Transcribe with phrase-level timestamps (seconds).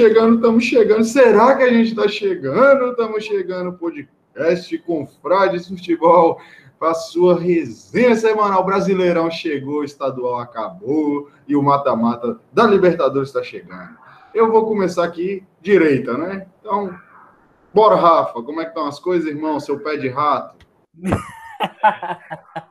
[0.00, 1.04] chegando, estamos chegando.
[1.04, 2.92] Será que a gente está chegando?
[2.92, 3.74] Estamos chegando.
[3.74, 6.40] Podcast com Frades Futebol
[6.78, 8.64] para sua resenha semanal.
[8.64, 13.90] Brasileirão chegou, estadual acabou e o mata-mata da Libertadores está chegando.
[14.34, 16.46] Eu vou começar aqui direita, né?
[16.60, 16.98] Então,
[17.74, 18.42] bora, Rafa.
[18.42, 19.60] Como é que estão as coisas, irmão?
[19.60, 20.56] Seu pé de rato.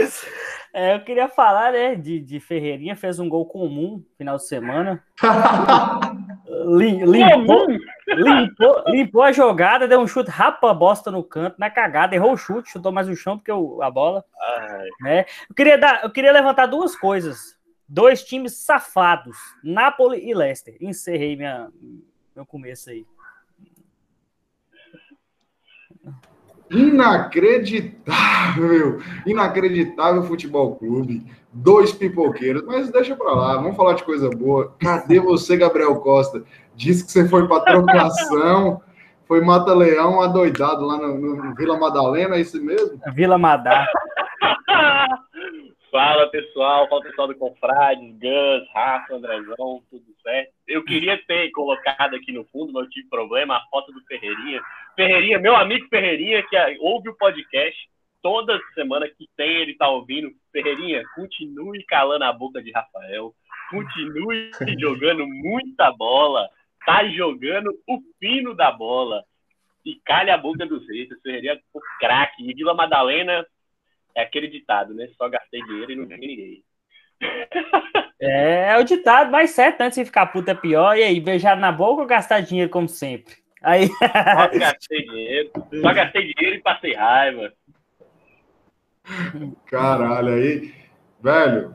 [0.72, 5.02] É, eu queria falar, né, de, de Ferreirinha, fez um gol comum final de semana.
[6.46, 7.66] limpou,
[8.06, 12.36] limpou, limpou, a jogada, deu um chute, rapa bosta no canto, na cagada, errou o
[12.36, 14.24] chute, chutou mais o chão do que o, a bola.
[15.00, 15.24] Né?
[15.48, 17.58] Eu, queria dar, eu queria levantar duas coisas.
[17.88, 20.76] Dois times safados, Napoli e Leicester.
[20.80, 21.68] Encerrei minha,
[22.36, 23.04] meu começo aí.
[26.70, 34.72] Inacreditável, inacreditável futebol clube, dois pipoqueiros, mas deixa pra lá, vamos falar de coisa boa.
[34.78, 36.44] Cadê você, Gabriel Costa?
[36.76, 38.80] Disse que você foi pra trocação,
[39.26, 43.00] foi Mata-Leão adoidado lá no, no, Vila Madalena, é isso mesmo?
[43.14, 43.84] Vila Madá.
[45.90, 50.52] Fala pessoal, fala pessoal do Confrades, Gus, Rafa, Andrezão, tudo certo?
[50.68, 54.62] Eu queria ter colocado aqui no fundo, mas eu tive problema, a foto do Ferreirinha.
[54.94, 57.76] Ferreirinha, meu amigo Ferreirinha, que ouve o podcast
[58.22, 60.30] toda semana que tem, ele tá ouvindo.
[60.52, 63.34] Ferreirinha, continue calando a boca de Rafael,
[63.70, 66.48] continue jogando muita bola,
[66.86, 69.24] tá jogando o fino da bola.
[69.84, 72.48] E calha a boca dos reis, Ferreirinha, o craque.
[72.48, 73.44] E Vila Madalena,
[74.14, 75.08] é aquele ditado, né?
[75.16, 76.64] Só gastei dinheiro e não ganhei ninguém.
[78.22, 80.96] É, é o ditado mais certo, antes de ficar puta é pior.
[80.96, 83.34] E aí, beijar na boca ou gastar dinheiro como sempre?
[83.62, 83.88] Aí...
[83.88, 87.52] Só gastei dinheiro, só gastei dinheiro e passei raiva.
[89.66, 90.74] Caralho, aí,
[91.20, 91.74] velho,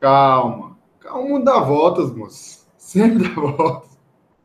[0.00, 0.78] calma.
[1.00, 2.70] Calma, dá voltas, moço.
[2.76, 3.98] Sempre dá voltas.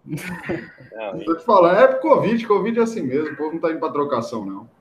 [0.06, 3.80] Não, Tô te falando, é Covid, Covid é assim mesmo, o povo não tá indo
[3.80, 4.77] pra trocação, não.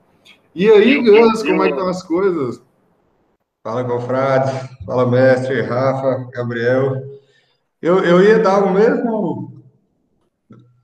[0.57, 2.59] E aí, Gus, como é que estão as coisas?
[3.63, 4.51] Fala, confrade.
[4.87, 6.95] Fala, mestre, Rafa, Gabriel.
[7.79, 9.53] Eu, eu ia dar o mesmo,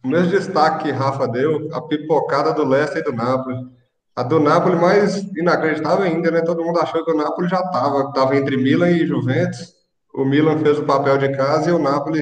[0.03, 3.67] o mesmo destaque que Rafa deu, a pipocada do Leicester e do Napoli.
[4.15, 6.41] A do Napoli mais inacreditável ainda, né?
[6.41, 9.73] Todo mundo achou que o Napoli já estava tava entre Milan e Juventus.
[10.13, 12.21] O Milan fez o papel de casa e o Napoli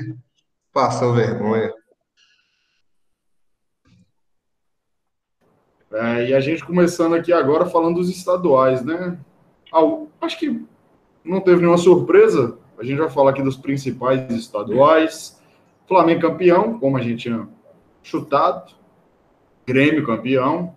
[0.72, 1.70] passou vergonha.
[5.94, 9.18] É, e a gente começando aqui agora falando dos estaduais, né?
[9.74, 9.82] Ah,
[10.22, 10.66] acho que
[11.24, 12.58] não teve nenhuma surpresa.
[12.78, 15.42] A gente vai falar aqui dos principais estaduais.
[15.88, 17.48] Flamengo campeão, como a gente tinha
[18.02, 18.74] chutado.
[19.68, 20.74] Grêmio campeão,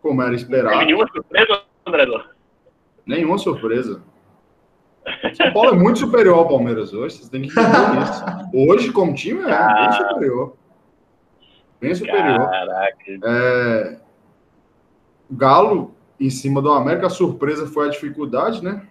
[0.00, 0.84] como era esperado.
[0.84, 2.06] Nenhuma surpresa, André?
[3.06, 4.02] Nenhuma surpresa.
[5.34, 8.24] São Paulo é muito superior ao Palmeiras hoje, vocês têm que entender isso.
[8.54, 10.56] Hoje, como time, é bem superior.
[11.80, 12.48] Bem superior.
[12.48, 12.96] Caraca.
[13.24, 13.98] É,
[15.36, 18.86] Galo em cima do América, a surpresa foi a dificuldade, né?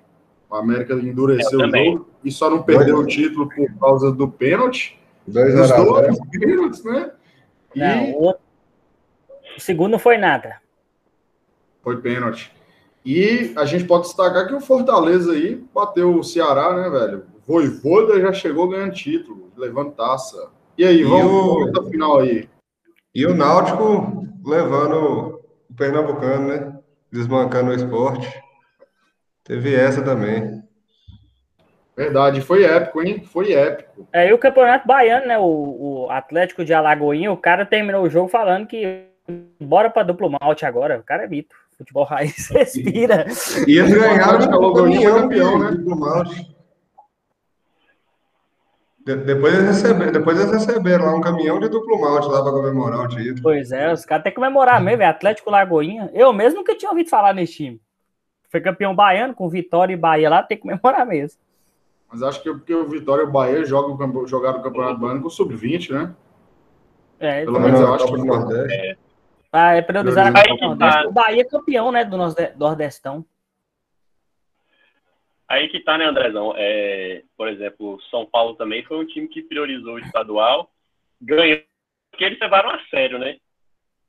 [0.50, 5.00] O América endureceu o jogo e só não perdeu o título por causa do pênalti.
[5.25, 7.12] Dois Dos dois pênaltis, né?
[7.74, 7.80] E...
[7.80, 8.35] Não,
[9.57, 10.57] o segundo não foi nada.
[11.81, 12.51] Foi pênalti.
[13.06, 17.24] E a gente pode destacar que o Fortaleza aí bateu o Ceará, né, velho?
[17.35, 20.50] O Voivoda já chegou ganhando título, levando taça.
[20.78, 21.90] E aí, vamos, e o...
[21.90, 22.47] final aí.
[23.13, 25.41] E o Náutico levando
[25.72, 26.74] o Pernambucano, né?
[27.12, 28.28] Desbancando o esporte.
[29.44, 30.62] Teve essa também.
[31.96, 33.24] Verdade, foi épico, hein?
[33.24, 34.08] Foi épico.
[34.14, 35.38] É, e o Campeonato Baiano, né?
[35.38, 39.06] O, o Atlético de Alagoinha, o cara terminou o jogo falando que
[39.60, 41.00] bora para duplo malte agora.
[41.00, 41.56] O cara é mito.
[41.78, 43.26] Futebol raiz respira.
[43.68, 45.72] E eles ganharam de Alagoinha campeão, né?
[45.72, 46.50] Duplo malte.
[49.06, 52.51] De, depois, eles receberam, depois eles receberam lá um caminhão de duplo malte lá para
[52.51, 53.41] comemorar o título.
[53.41, 56.12] Pois é, os caras têm que comemorar mesmo, é Atlético Lagoinha.
[56.13, 57.81] Eu mesmo nunca tinha ouvido falar nesse time.
[58.50, 61.39] Foi campeão baiano com Vitória e Bahia lá, tem que comemorar mesmo.
[62.12, 65.21] Mas acho que é porque o Vitória e o Bahia jogam, jogaram o Campeonato Baiano
[65.21, 66.13] com sub-20, né?
[67.19, 68.75] É, Pelo menos eu acho que Nordeste.
[68.75, 68.97] É.
[69.54, 71.07] Ah, é priorizar a Copa Nordeste.
[71.07, 72.18] O Bahia é campeão, né, do
[72.57, 73.25] Nordestão.
[75.51, 76.53] Aí que tá, né, Andrezão?
[76.56, 80.71] É, por exemplo, São Paulo também foi um time que priorizou o estadual,
[81.21, 81.62] ganhou,
[82.09, 83.38] porque eles levaram a sério, né?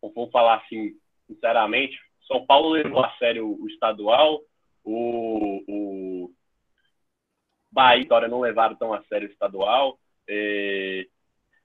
[0.01, 0.93] Vamos falar assim,
[1.27, 1.99] sinceramente,
[2.29, 4.41] São Paulo levou a sério o estadual,
[4.85, 6.31] o, o
[7.73, 9.99] Bahia e não levaram tão a sério o estadual.
[10.29, 11.09] É,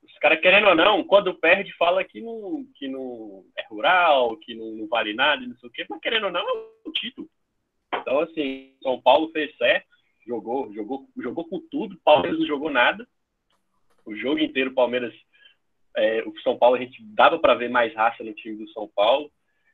[0.01, 4.55] os caras, querendo ou não, quando perde, fala que não, que não é rural, que
[4.55, 6.53] não, não vale nada, não sei o quê, mas querendo ou não, é
[6.83, 7.29] um título.
[7.93, 9.87] Então, assim, São Paulo fez certo,
[10.25, 13.07] jogou, jogou, jogou com tudo, Palmeiras não jogou nada.
[14.05, 15.13] O jogo inteiro, Palmeiras
[15.95, 18.87] É, o São Paulo, a gente dava para ver mais raça no time do São
[18.87, 19.31] Paulo.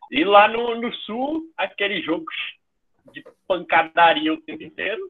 [0.10, 2.25] E lá no, no Sul, aquele jogo
[3.12, 5.09] de pancadaria o tempo inteiro.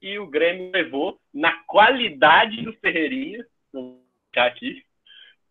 [0.00, 3.44] E o Grêmio levou na qualidade do Ferreirinha.
[3.72, 4.00] Vou
[4.36, 4.84] aqui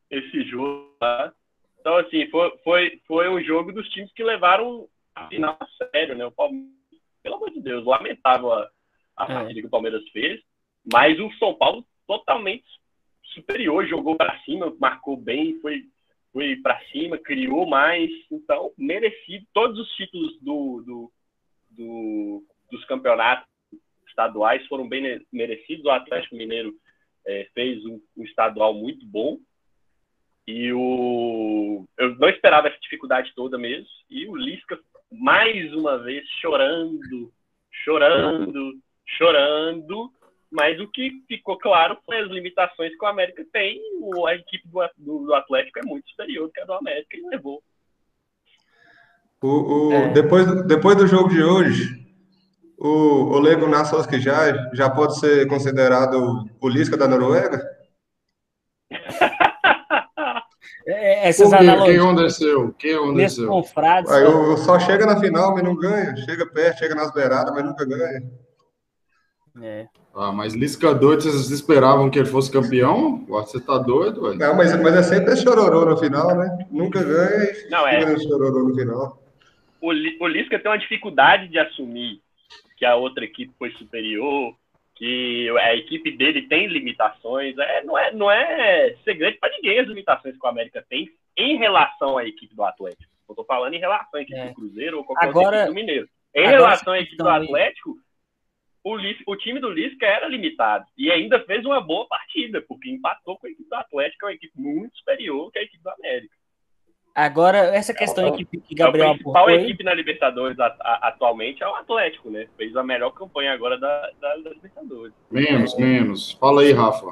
[0.09, 1.33] esse jogo lá.
[1.79, 4.87] Então, assim, foi, foi, foi um jogo dos times que levaram
[5.27, 5.57] final
[5.91, 6.25] sério, né?
[6.25, 6.71] O Palmeiras,
[7.23, 8.69] pelo amor de Deus, lamentável a,
[9.17, 9.27] a é.
[9.27, 10.41] partida que o Palmeiras fez.
[10.91, 12.65] Mas o São Paulo totalmente
[13.33, 15.83] superior, jogou para cima, marcou bem, foi,
[16.31, 18.09] foi para cima, criou mais.
[18.31, 19.45] Então, merecido.
[19.53, 21.11] Todos os títulos do, do,
[21.71, 23.47] do, dos campeonatos
[24.07, 25.85] estaduais foram bem merecidos.
[25.85, 26.73] O Atlético Mineiro
[27.25, 29.37] é, fez um, um, estadual muito bom.
[30.47, 33.87] E o eu não esperava essa dificuldade toda mesmo.
[34.09, 34.79] E o Lisca,
[35.11, 37.31] mais uma vez, chorando,
[37.83, 38.73] chorando,
[39.05, 40.11] chorando.
[40.49, 43.81] Mas o que ficou claro foi as limitações que o América tem.
[44.27, 47.61] A equipe do, do Atlético é muito superior que a do América e levou.
[49.41, 50.09] O, o é.
[50.13, 52.07] depois, depois do jogo de hoje,
[52.77, 57.61] o Olego Nassoski já, já pode ser considerado o Lisca da Noruega?
[58.89, 58.97] É,
[60.87, 61.97] essas Por analogias.
[61.97, 62.75] Quem aconteceu?
[62.79, 63.47] Quem aconteceu?
[63.47, 66.15] Confrades, Aí, eu, só chega na final, mas não ganha.
[66.17, 68.23] Chega perto, chega nas beiradas, mas nunca ganha.
[69.61, 69.87] É.
[70.15, 73.25] Ah, mas Lisca doido, vocês esperavam que ele fosse campeão?
[73.27, 74.37] Você tá doido, velho?
[74.37, 76.65] Não, mas, mas é sempre chororô no final, né?
[76.71, 78.17] Nunca ganha e não, é.
[78.19, 79.21] chororô no final.
[79.81, 82.21] O, o Lisca tem uma dificuldade de assumir
[82.77, 84.55] que a outra equipe foi superior,
[84.97, 87.57] que a equipe dele tem limitações.
[87.57, 91.57] É, não, é, não é segredo para ninguém as limitações que o América tem em
[91.57, 93.11] relação à equipe do Atlético.
[93.27, 94.47] Eu estou falando em relação à equipe é.
[94.47, 96.09] do Cruzeiro ou qualquer Agora, outra equipe do Mineiro.
[96.33, 97.97] Em relação à equipe do Atlético,
[98.83, 98.95] o,
[99.27, 103.47] o time do Lisca era limitado e ainda fez uma boa partida, porque empatou com
[103.47, 106.36] a equipe do Atlético, que é uma equipe muito superior que a equipe do América.
[107.17, 111.63] Agora, essa questão é, que, que Gabriel A principal equipe na Libertadores a, a, atualmente
[111.63, 112.45] é o Atlético, né?
[112.55, 115.15] Fez a melhor campanha agora da, da, da Libertadores.
[115.31, 116.33] Menos, menos.
[116.33, 117.07] Fala aí, Rafa.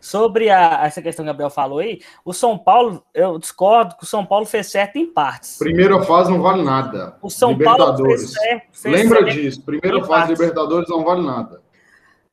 [0.00, 4.02] Sobre a, essa questão que o Gabriel falou aí, o São Paulo, eu discordo que
[4.02, 5.56] o São Paulo fez certo em partes.
[5.56, 7.16] Primeira fase não vale nada.
[7.22, 8.66] O São Paulo fez certo.
[8.72, 10.40] Fez Lembra certo disso, primeira fase partes.
[10.40, 11.62] Libertadores não vale nada.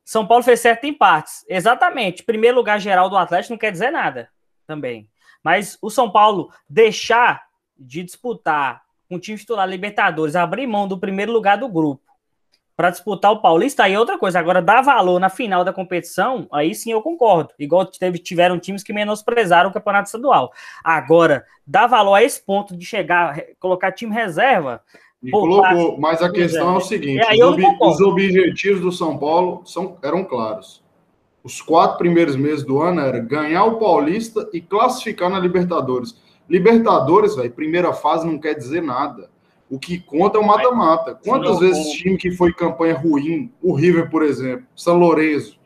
[0.04, 1.46] São Paulo fez certo em partes.
[1.48, 2.24] Exatamente.
[2.24, 4.28] Primeiro lugar geral do Atlético não quer dizer nada
[4.66, 5.08] também.
[5.44, 7.44] Mas o São Paulo deixar
[7.78, 12.12] de disputar com um time titular Libertadores, abrir mão do primeiro lugar do grupo
[12.82, 14.40] para disputar o Paulista, aí é outra coisa.
[14.40, 17.54] Agora, dar valor na final da competição, aí sim eu concordo.
[17.60, 20.52] Igual teve, tiveram times que menosprezaram o campeonato estadual.
[20.84, 24.82] Agora, dar valor a esse ponto de chegar, colocar time reserva.
[25.30, 29.62] Colocou, mas a questão é, é o seguinte: os, ob, os, objetivos do São Paulo
[29.64, 30.81] são, eram claros
[31.44, 36.16] os quatro primeiros meses do ano era ganhar o Paulista e classificar na Libertadores.
[36.48, 39.30] Libertadores, velho, primeira fase não quer dizer nada.
[39.70, 41.18] O que conta é o mata-mata.
[41.24, 45.60] Quantas vezes time que foi campanha ruim, o River, por exemplo, São Lourenço.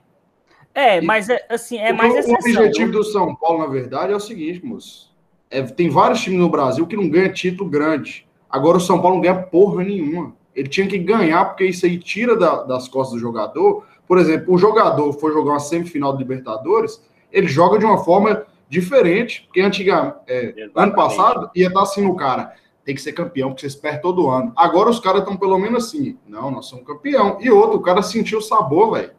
[0.74, 2.34] É, mas é, assim, é mais exceção.
[2.34, 5.14] O objetivo do São Paulo, na verdade, é o seguinte, moço.
[5.50, 8.28] É, tem vários times no Brasil que não ganham título grande.
[8.50, 10.36] Agora o São Paulo não ganha porra nenhuma.
[10.54, 14.54] Ele tinha que ganhar, porque isso aí tira da, das costas do jogador por exemplo,
[14.54, 19.62] o jogador for jogar uma semifinal de Libertadores, ele joga de uma forma diferente, porque
[19.62, 23.76] antigamente, é, ano passado, ia estar assim no cara, tem que ser campeão, porque vocês
[23.76, 24.54] perdem todo ano.
[24.56, 27.40] Agora os caras estão pelo menos assim, não, nós somos campeão.
[27.42, 29.12] E outro, o cara sentiu o sabor, velho.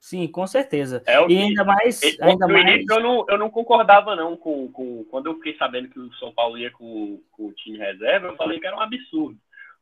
[0.00, 1.02] Sim, com certeza.
[1.06, 2.00] É e ainda mais.
[2.20, 2.66] ainda no mais...
[2.66, 5.04] início eu não, eu não concordava, não, com, com.
[5.10, 8.36] Quando eu fiquei sabendo que o São Paulo ia com, com o time reserva, eu
[8.36, 9.38] falei que era um absurdo.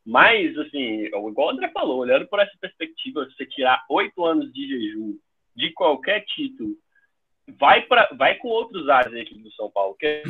[0.06, 4.68] Mas, assim, igual o André falou, olhando por essa perspectiva, você tirar oito anos de
[4.68, 5.18] jejum
[5.56, 6.76] de qualquer título,
[7.58, 9.94] vai, pra, vai com outros ares aqui do São Paulo.
[9.94, 10.22] Porque,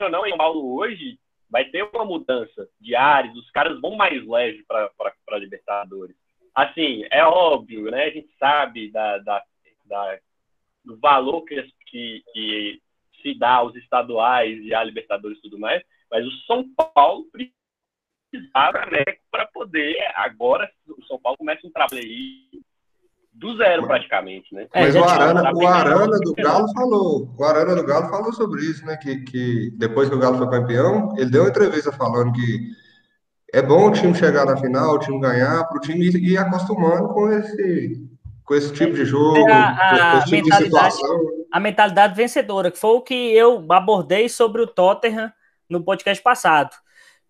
[0.00, 1.16] ou não, em São Paulo hoje
[1.48, 6.16] vai ter uma mudança de ares, os caras vão mais leve para Libertadores.
[6.52, 8.06] Assim, é óbvio, né?
[8.06, 9.44] A gente sabe da, da,
[9.84, 10.18] da
[10.84, 12.82] do valor que, que, que
[13.22, 17.26] se dá aos estaduais e à Libertadores e tudo mais, mas o São Paulo
[18.34, 19.96] precisava né, para poder.
[20.16, 22.62] Agora, o São Paulo começa um trabalho aí
[23.32, 24.66] do zero praticamente, né?
[24.72, 28.62] Mas é, o Arana, o Arana do Galo falou, o Arana do Galo falou sobre
[28.62, 28.96] isso, né?
[28.96, 32.70] Que, que depois que o Galo foi campeão, ele deu uma entrevista falando que
[33.52, 36.38] é bom o time chegar na final, o time ganhar, para o time ir, ir,
[36.38, 38.08] acostumando com esse,
[38.44, 41.20] com esse tipo de jogo, a, a com esse tipo de situação.
[41.52, 45.32] A mentalidade vencedora, que foi o que eu abordei sobre o Tottenham
[45.68, 46.83] no podcast passado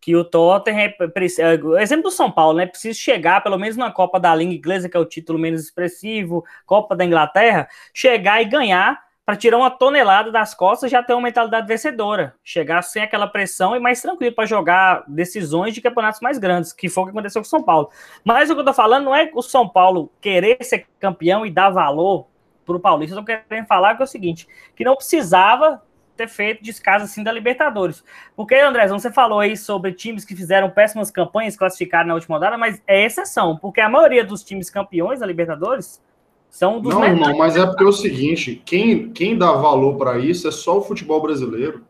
[0.05, 4.21] que o Tottenham, é, exemplo do São Paulo, né, precisa chegar pelo menos na Copa
[4.21, 9.03] da Língua Inglesa, que é o título menos expressivo, Copa da Inglaterra, chegar e ganhar
[9.25, 13.75] para tirar uma tonelada das costas já ter uma mentalidade vencedora, chegar sem aquela pressão
[13.75, 17.41] e mais tranquilo para jogar decisões de campeonatos mais grandes, que foi o que aconteceu
[17.41, 17.89] com o São Paulo.
[18.23, 21.51] Mas o que eu tô falando não é o São Paulo querer ser campeão e
[21.51, 22.27] dar valor
[22.67, 24.47] pro Paulista, eu tô querendo falar que é o seguinte,
[24.77, 25.83] que não precisava
[26.17, 28.05] ter feito descaso assim da Libertadores.
[28.37, 32.57] Porque, André, você falou aí sobre times que fizeram péssimas campanhas, classificaram na última rodada,
[32.57, 36.01] mas é exceção, porque a maioria dos times campeões da Libertadores
[36.49, 40.19] são dos Não, irmão, mas é porque é o seguinte, quem, quem dá valor para
[40.19, 41.83] isso é só o futebol brasileiro.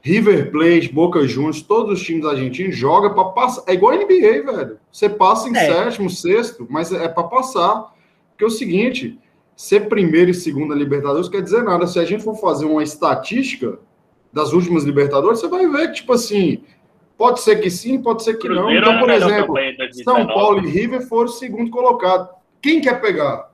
[0.00, 3.62] River Plate, Boca Juniors, todos os times argentinos jogam para passar.
[3.66, 4.78] É igual a NBA, velho.
[4.90, 5.66] Você passa em é.
[5.66, 7.92] sétimo, sexto, mas é para passar.
[8.30, 9.18] Porque é o seguinte,
[9.58, 11.84] ser primeiro e segundo na Libertadores quer dizer nada.
[11.84, 13.76] Se a gente for fazer uma estatística
[14.32, 16.62] das últimas Libertadores, você vai ver que, tipo assim,
[17.16, 18.92] pode ser que sim, pode ser que Cruzeiro não.
[18.92, 19.56] Então, por exemplo,
[20.04, 22.28] São Paulo e River foram o segundo colocado.
[22.62, 23.50] Quem quer pegar?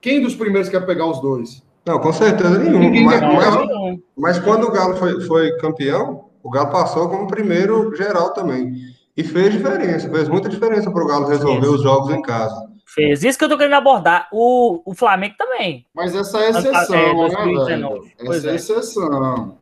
[0.00, 1.62] Quem dos primeiros quer pegar os dois?
[1.86, 3.04] Não, com certeza nenhum.
[3.04, 8.32] Mas, mas, mas, quando o Galo foi, foi campeão, o Galo passou como primeiro geral
[8.32, 8.72] também.
[9.16, 12.73] E fez diferença, fez muita diferença para o Galo resolver os jogos em casa.
[12.94, 13.24] Fez.
[13.24, 14.28] Isso que eu tô querendo abordar.
[14.32, 15.84] O, o Flamengo também.
[15.92, 18.10] Mas essa é exceção, é, né, velho?
[18.18, 19.58] Essa é, é exceção.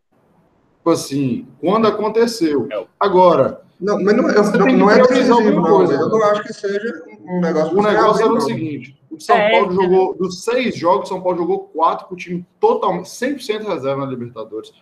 [0.77, 2.69] Tipo assim, quando aconteceu.
[2.71, 3.63] É Agora.
[3.81, 5.63] Não, mas não, eu, não, não é decisivo, não.
[5.65, 7.77] Coisa, eu não acho que seja um negócio.
[7.77, 11.39] O negócio era o seguinte: o São é, Paulo jogou, dos seis jogos, São Paulo
[11.39, 14.73] jogou quatro com o time totalmente, 100% reserva na Libertadores.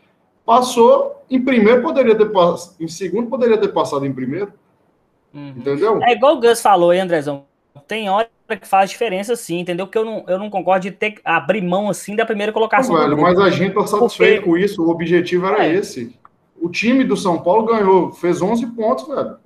[0.44, 2.76] Passou em primeiro, poderia ter passado.
[2.78, 4.52] Em segundo, poderia ter passado em primeiro.
[5.32, 5.54] Uhum.
[5.56, 6.02] Entendeu?
[6.02, 7.46] É igual o Gus falou aí, Andrezão.
[7.86, 9.86] Tem hora que faz diferença sim, entendeu?
[9.86, 12.94] Que eu não, eu não concordo de ter abrir mão assim da primeira colocação.
[12.94, 14.50] Não, velho, mas a gente tá satisfeito Porque...
[14.50, 15.74] com isso, o objetivo era é.
[15.74, 16.18] esse.
[16.60, 19.36] O time do São Paulo ganhou, fez 11 pontos, velho.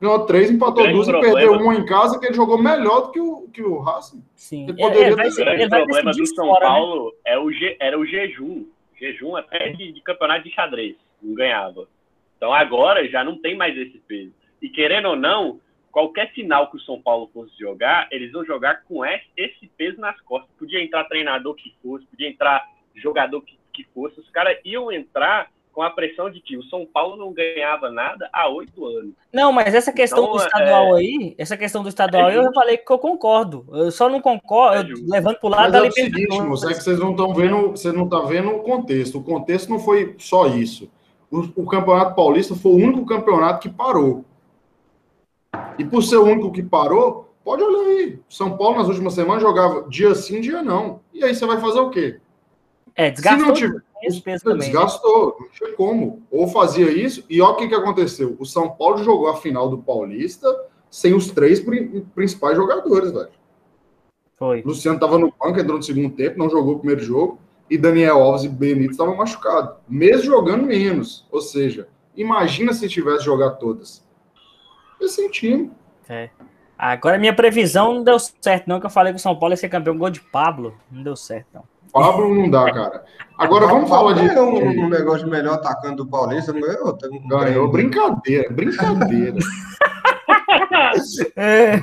[0.00, 3.20] Ganhou 3, empatou 2 e perdeu uma em casa, que ele jogou melhor do que
[3.20, 4.22] o, que o Racing.
[4.36, 4.64] Sim.
[4.64, 5.30] Ele poderia é, ter...
[5.30, 6.66] O grande problema do São fora, né?
[6.66, 7.32] Paulo né?
[7.32, 8.66] é o, era o jejum.
[9.00, 10.96] Jejum até de, de campeonato de xadrez.
[11.20, 11.88] Não ganhava.
[12.36, 14.32] Então agora já não tem mais esse peso.
[14.62, 18.84] E querendo ou não, qualquer final que o São Paulo fosse jogar, eles vão jogar
[18.84, 20.50] com esse peso nas costas.
[20.58, 25.50] Podia entrar treinador que fosse, podia entrar jogador que, que fosse, os caras iam entrar
[25.78, 29.14] com a pressão de que o São Paulo não ganhava nada há oito anos.
[29.32, 31.00] Não, mas essa questão então, do estadual é...
[31.00, 33.64] aí, essa questão do estadual, é eu já falei que eu concordo.
[33.72, 36.68] Eu só não concordo, é levando para o lado mas da é o seguinte, moço,
[36.68, 39.18] é que vocês não estão vendo, você não está vendo o contexto.
[39.18, 40.90] O contexto não foi só isso.
[41.30, 44.24] O, o Campeonato Paulista foi o único campeonato que parou.
[45.78, 48.20] E por ser o único que parou, pode olhar aí.
[48.28, 51.00] São Paulo nas últimas semanas jogava dia sim, dia não.
[51.14, 52.20] E aí você vai fazer o quê?
[52.94, 53.54] É, desgastou.
[53.54, 53.80] Se não
[54.12, 54.64] tiver, também, né?
[54.64, 56.22] desgastou, não tinha como.
[56.30, 58.36] Ou fazia isso, e olha o que, que aconteceu.
[58.38, 60.48] O São Paulo jogou a final do Paulista
[60.90, 61.64] sem os três
[62.14, 63.28] principais jogadores, velho.
[64.36, 64.62] Foi.
[64.62, 67.38] Luciano estava no banco, entrou no segundo tempo, não jogou o primeiro jogo.
[67.70, 69.76] E Daniel Alves e Benito estavam machucados.
[69.86, 71.26] Mesmo jogando menos.
[71.30, 74.06] Ou seja, imagina se tivesse jogado todas
[75.00, 75.70] eu senti.
[76.08, 76.30] É.
[76.78, 79.56] Agora, minha previsão não deu certo, não, que eu falei que o São Paulo ia
[79.56, 80.74] ser campeão gol de Pablo.
[80.90, 81.64] Não deu certo, não.
[81.92, 83.04] Pablo não dá, cara.
[83.36, 84.28] Agora vamos falar de.
[84.28, 86.98] É um, um, negócio de melhor atacante do Paulista, não ganhou?
[87.10, 89.38] Um ganhou, brincadeira, brincadeira.
[91.36, 91.80] é.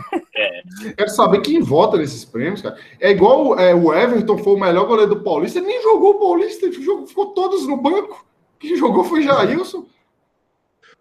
[0.96, 2.78] Quero saber quem vota nesses prêmios, cara.
[3.00, 6.20] É igual é, o Everton foi o melhor goleiro do Paulista, ele nem jogou o
[6.20, 8.26] Paulista, ele jogou, ficou todos no banco.
[8.60, 9.86] Quem jogou foi Jailson.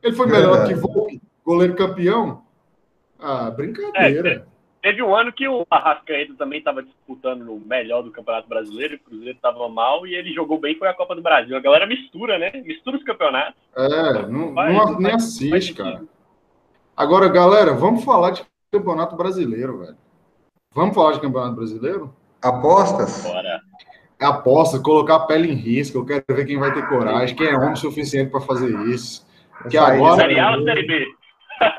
[0.03, 2.43] Ele foi melhor que Volpe goleiro campeão?
[3.19, 4.47] Ah, brincadeira.
[4.83, 8.97] É, teve um ano que o Arrascaeta também estava disputando no melhor do Campeonato Brasileiro,
[8.97, 11.57] o Cruzeiro estava mal e ele jogou bem, foi a Copa do Brasil.
[11.57, 12.51] A galera mistura, né?
[12.65, 13.61] Mistura os campeonatos.
[13.77, 16.03] É, não, vai, não nem assiste, cara.
[16.97, 19.97] Agora, galera, vamos falar de Campeonato Brasileiro, velho.
[20.73, 22.15] Vamos falar de Campeonato Brasileiro?
[22.43, 23.23] Apostas?
[23.23, 23.61] Bora.
[24.21, 25.99] Aposta, colocar a pele em risco.
[25.99, 29.27] Eu quero ver quem vai ter coragem, quem é homem suficiente para fazer isso.
[29.71, 30.17] Que agora.
[30.17, 31.07] Série A ou Série B?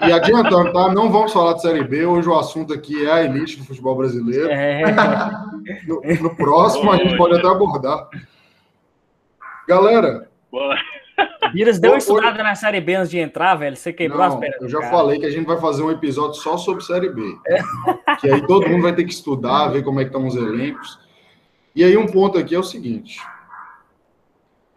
[0.01, 0.93] E adiantando, tá?
[0.93, 2.05] Não vamos falar de Série B.
[2.05, 4.49] Hoje o assunto aqui é a elite do futebol brasileiro.
[4.49, 4.83] É.
[5.87, 8.07] No, no, próximo a gente pode até abordar.
[9.67, 10.29] Galera.
[10.51, 10.75] Boa.
[11.53, 13.75] Viras deu uma estudada na Série B antes de entrar, velho.
[13.75, 14.61] Você quebrou não, as pernas.
[14.61, 14.91] Eu já cara.
[14.91, 17.21] falei que a gente vai fazer um episódio só sobre Série B.
[17.47, 17.57] É.
[18.19, 20.99] Que aí todo mundo vai ter que estudar, ver como é que estão os elencos.
[21.75, 23.19] E aí um ponto aqui é o seguinte.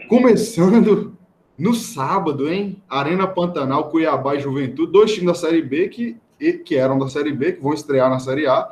[0.09, 1.18] Começando
[1.59, 2.81] no sábado, hein?
[2.88, 6.17] Arena Pantanal, Cuiabá e Juventude, dois times da Série B que,
[6.65, 8.71] que eram da Série B, que vão estrear na Série A.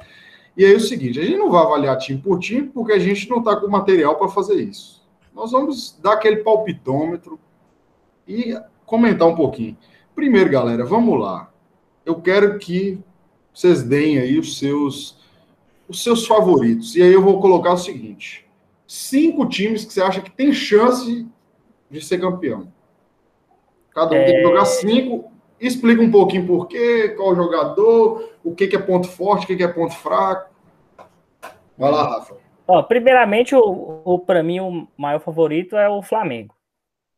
[0.56, 2.98] E aí é o seguinte, a gente não vai avaliar time por time, porque a
[2.98, 5.04] gente não está com material para fazer isso.
[5.34, 7.38] Nós vamos dar aquele palpitômetro
[8.26, 9.76] e comentar um pouquinho.
[10.14, 11.52] Primeiro, galera, vamos lá.
[12.06, 12.98] Eu quero que
[13.52, 15.16] vocês deem aí os seus
[15.88, 16.96] os seus favoritos.
[16.96, 18.48] E aí eu vou colocar o seguinte:
[18.86, 21.26] cinco times que você acha que tem chance
[21.90, 22.72] de ser campeão.
[23.96, 24.24] Cada um é...
[24.24, 25.32] tem que jogar cinco.
[25.58, 29.56] Explica um pouquinho por quê, qual jogador, o que, que é ponto forte, o que,
[29.56, 30.54] que é ponto fraco.
[31.78, 32.36] Vai lá, Rafa.
[32.68, 36.54] Ó, primeiramente, o, o para mim, o maior favorito é o Flamengo.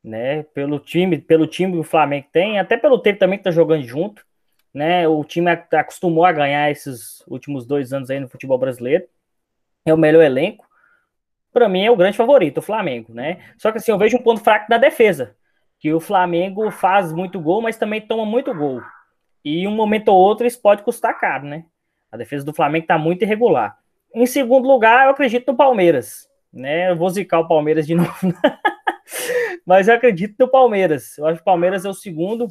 [0.04, 0.44] Né?
[0.54, 3.82] Pelo time, pelo time que o Flamengo tem, até pelo tempo também que tá jogando
[3.82, 4.24] junto.
[4.72, 5.08] Né?
[5.08, 9.04] O time acostumou a ganhar esses últimos dois anos aí no futebol brasileiro.
[9.84, 10.64] É o melhor elenco.
[11.52, 13.38] Para mim é o grande favorito, o Flamengo, né?
[13.56, 15.34] Só que assim, eu vejo um ponto fraco da defesa,
[15.78, 18.82] que o Flamengo faz muito gol, mas também toma muito gol.
[19.44, 21.64] E um momento ou outro isso pode custar caro, né?
[22.10, 23.78] A defesa do Flamengo está muito irregular.
[24.14, 26.90] Em segundo lugar, eu acredito no Palmeiras, né?
[26.90, 28.10] Eu vou zicar o Palmeiras de novo,
[29.64, 31.16] mas eu acredito no Palmeiras.
[31.16, 32.48] Eu acho que o Palmeiras é o segundo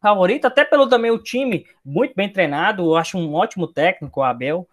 [0.00, 2.84] favorito, até pelo também o time muito bem treinado.
[2.84, 4.66] Eu acho um ótimo técnico, o Abel,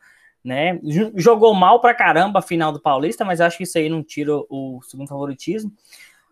[0.44, 0.80] né?
[1.16, 4.32] Jogou mal pra caramba a final do Paulista, mas acho que isso aí não tira
[4.50, 5.72] o segundo favoritismo.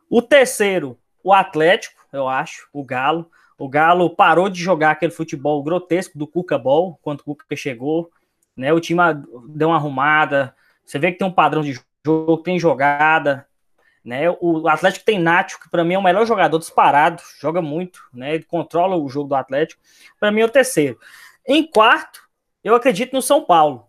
[0.10, 3.30] O terceiro, o Atlético, eu acho, o Galo.
[3.58, 8.12] O Galo parou de jogar aquele futebol grotesco do Cuca Ball quando o Cuca chegou,
[8.56, 8.74] né?
[8.74, 9.02] O time
[9.50, 10.56] deu uma arrumada.
[10.84, 13.48] Você vê que tem um padrão de jogo, tem jogada,
[14.04, 14.30] né?
[14.40, 18.36] O Atlético tem Nacho, que para mim é o melhor jogador disparado, joga muito, né?
[18.36, 19.82] Ele controla o jogo do Atlético.
[20.20, 21.00] Para mim é o terceiro.
[21.48, 22.28] Em quarto,
[22.64, 23.88] eu acredito no São Paulo,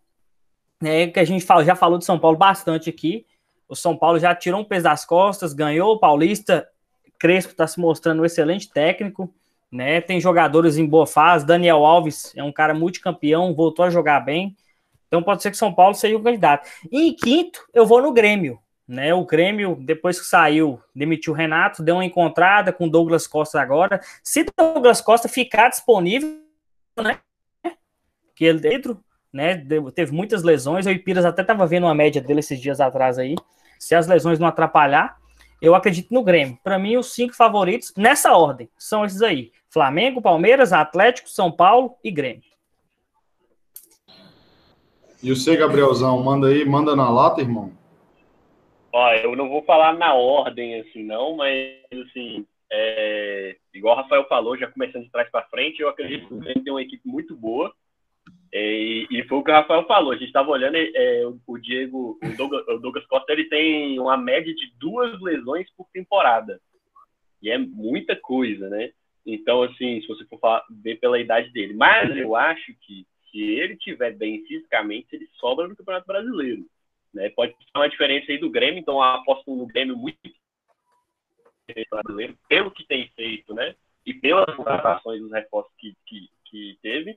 [0.80, 1.06] né?
[1.08, 3.26] Que a gente já falou de São Paulo bastante aqui.
[3.66, 6.68] O São Paulo já tirou um peso das costas, ganhou o Paulista.
[7.22, 9.32] Crespo está se mostrando um excelente técnico,
[9.70, 10.00] né?
[10.00, 11.46] Tem jogadores em boa fase.
[11.46, 14.56] Daniel Alves é um cara multicampeão, voltou a jogar bem.
[15.06, 16.68] Então pode ser que São Paulo seja o candidato.
[16.90, 18.58] E em quinto, eu vou no Grêmio.
[18.88, 23.60] Né, o Grêmio, depois que saiu, demitiu o Renato, deu uma encontrada com Douglas Costa
[23.60, 24.00] agora.
[24.20, 26.40] Se Douglas Costa ficar disponível,
[27.00, 27.20] né?
[28.34, 29.00] Que ele dentro,
[29.32, 29.64] né?
[29.94, 30.87] Teve muitas lesões.
[30.87, 33.37] O Ipiras até estava vendo uma média dele esses dias atrás aí.
[33.78, 35.21] Se as lesões não atrapalhar,
[35.62, 36.59] eu acredito no Grêmio.
[36.64, 41.96] Para mim, os cinco favoritos, nessa ordem, são esses aí: Flamengo, Palmeiras, Atlético, São Paulo
[42.03, 42.42] e Grêmio.
[45.22, 47.72] E você, Gabrielzão, manda aí, manda na lata, irmão.
[48.92, 54.27] Ó, eu não vou falar na ordem, assim, não, mas, assim, é, igual o Rafael
[54.29, 57.09] falou, já começando de trás para frente, eu acredito que o Grêmio tem uma equipe
[57.09, 57.72] muito boa.
[58.54, 60.12] É, e, e, foi o que o Rafael falou.
[60.12, 64.16] A gente estava olhando é, o, Diego, o Douglas, o Douglas, Costa, ele tem uma
[64.16, 66.60] média de duas lesões por temporada.
[67.40, 68.92] E é muita coisa, né?
[69.24, 71.72] Então, assim, se você for falar, ver pela idade dele.
[71.72, 76.66] Mas eu acho que se ele tiver bem fisicamente, ele sobra no Campeonato Brasileiro.
[77.14, 77.30] Né?
[77.30, 80.18] Pode ter uma diferença aí do Grêmio, então eu aposto no Grêmio muito
[81.90, 83.74] brasileiro, pelo que tem feito, né?
[84.04, 87.16] E pelas contratações dos reforços que, que, que teve.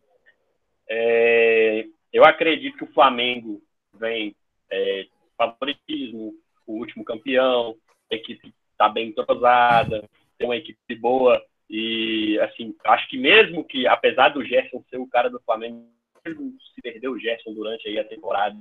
[0.89, 3.61] É, eu acredito que o Flamengo
[3.93, 4.35] vem
[4.71, 6.33] é, favoritismo,
[6.65, 7.75] o último campeão,
[8.11, 13.87] a equipe está bem entrosada, tem uma equipe boa e assim acho que mesmo que
[13.87, 15.87] apesar do Gerson ser o cara do Flamengo
[16.23, 18.55] se perdeu o Gerson durante aí a temporada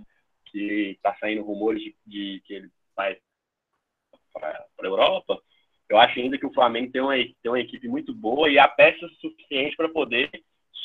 [0.47, 3.19] que está saindo rumores de, de, que ele vai
[4.33, 5.41] para a Europa,
[5.89, 8.67] eu acho ainda que o Flamengo tem uma, tem uma equipe muito boa e há
[8.67, 10.31] peças suficientes para poder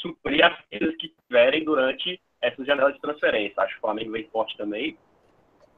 [0.02, 3.62] suprir as coisas que tiverem durante essa janela de transferência.
[3.62, 4.97] Acho que o Flamengo vem forte também.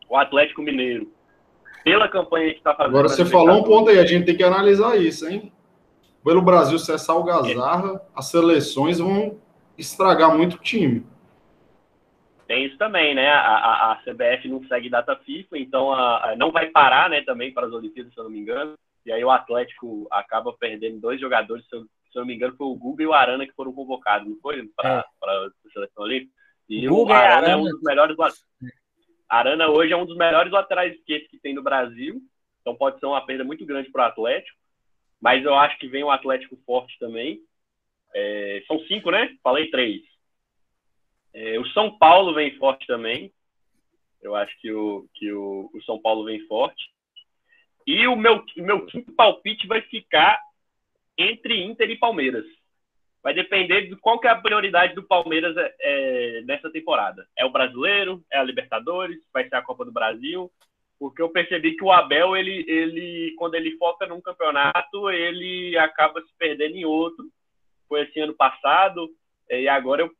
[0.09, 1.11] O Atlético Mineiro,
[1.83, 2.97] pela campanha que está fazendo.
[2.97, 5.51] Agora você falou um ponto aí, a gente tem que analisar isso, hein?
[6.23, 9.39] Pelo Brasil cessar o Gazarra, as seleções vão
[9.77, 11.03] estragar muito o time.
[12.47, 13.29] Tem isso também, né?
[13.29, 17.53] A, a, a CBF não segue data FIFA, então a, não vai parar, né, também
[17.53, 18.73] para as Olimpíadas, se eu não me engano.
[19.05, 21.65] E aí o Atlético acaba perdendo dois jogadores,
[22.11, 24.67] se não me engano, foi o Guga e o Arana que foram convocados, não foi?
[24.75, 25.29] Para é.
[25.29, 26.31] a seleção olímpica.
[26.69, 28.17] E o, o Arana, Arana, é um dos melhores.
[29.29, 32.21] Arana hoje é um dos melhores laterais esquerdos que tem no Brasil.
[32.59, 34.57] Então pode ser uma perda muito grande para o Atlético.
[35.19, 37.41] Mas eu acho que vem o Atlético forte também.
[38.13, 39.35] É, são cinco, né?
[39.41, 40.01] Falei três.
[41.33, 43.31] É, o São Paulo vem forte também.
[44.21, 46.83] Eu acho que o, que o, o São Paulo vem forte.
[47.87, 50.39] E o meu, meu quinto palpite vai ficar
[51.17, 52.45] entre Inter e Palmeiras.
[53.23, 57.27] Vai depender de qual que é a prioridade do Palmeiras é, é, nessa temporada.
[57.37, 58.23] É o brasileiro?
[58.31, 59.19] É a Libertadores?
[59.31, 60.51] Vai ser a Copa do Brasil?
[60.99, 66.21] Porque eu percebi que o Abel, ele, ele quando ele foca num campeonato, ele acaba
[66.21, 67.25] se perdendo em outro.
[67.87, 69.09] Foi assim ano passado.
[69.49, 70.11] E agora eu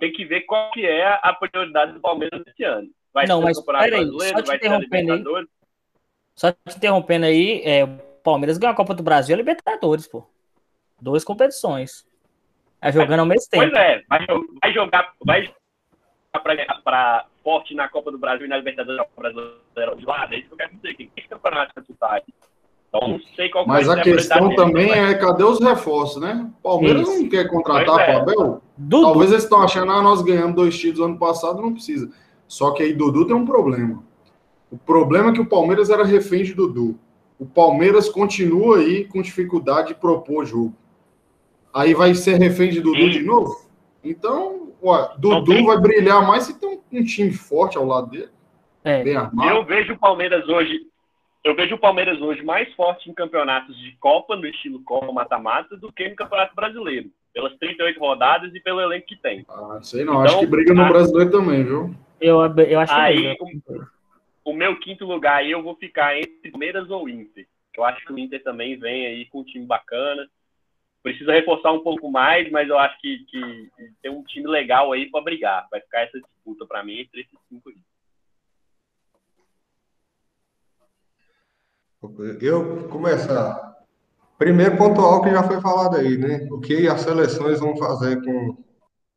[0.00, 2.88] tem que ver qual que é a prioridade do Palmeiras esse ano.
[3.12, 5.46] Vai não, mas peraí, só te interrompendo aí.
[6.34, 7.82] Só te interrompendo aí, é,
[8.22, 10.26] Palmeiras ganhou a Copa do Brasil e a Libertadores, pô.
[11.00, 12.06] Duas competições.
[12.80, 13.70] Tá jogando ao mesmo tempo.
[13.70, 14.26] Pois é, vai,
[14.62, 15.54] vai jogar, vai
[16.84, 20.34] para forte na Copa do Brasil e na Libertadores Brasileira de lado?
[20.34, 20.94] É isso que eu quero dizer.
[20.94, 22.20] Que que campeonato que tu tá
[22.88, 26.50] Então, não sei qual Mas a questão também é cadê os reforços, né?
[26.62, 27.22] Palmeiras isso.
[27.22, 28.14] não quer contratar é.
[28.14, 28.62] o Abel?
[28.76, 29.02] Dudu.
[29.02, 32.10] Talvez eles estão achando, ah, nós ganhamos dois títulos ano passado, não precisa.
[32.48, 34.02] Só que aí Dudu tem um problema.
[34.70, 36.98] O problema é que o Palmeiras era refém de Dudu.
[37.40, 40.74] O Palmeiras continua aí com dificuldade de propor jogo.
[41.72, 43.10] Aí vai ser refém de Dudu Sim.
[43.10, 43.56] de novo?
[44.04, 48.28] Então, ué, Dudu vai brilhar mais se tem um, time forte ao lado dele.
[48.84, 49.02] É.
[49.02, 49.48] Bem armado.
[49.48, 50.80] Eu vejo o Palmeiras hoje.
[51.42, 55.78] Eu vejo o Palmeiras hoje mais forte em campeonatos de Copa, no estilo Copa Mata-Mata,
[55.78, 57.08] do que no Campeonato Brasileiro.
[57.32, 59.46] Pelas 38 rodadas e pelo elenco que tem.
[59.48, 60.12] Ah, sei não.
[60.12, 60.88] Então, acho que briga no a...
[60.88, 61.94] Brasileiro também, viu?
[62.20, 63.86] Eu, eu acho aí, que o,
[64.44, 67.46] o meu quinto lugar eu vou ficar entre Palmeiras ou Inter.
[67.76, 70.28] Eu acho que o Inter também vem aí com um time bacana
[71.02, 73.70] precisa reforçar um pouco mais, mas eu acho que, que
[74.02, 75.66] tem um time legal aí para brigar.
[75.70, 77.76] Vai ficar essa disputa para mim entre esses cinco aí.
[82.40, 83.78] Eu começar.
[84.38, 86.48] Primeiro pontual que já foi falado aí, né?
[86.50, 88.56] O que as seleções vão fazer com.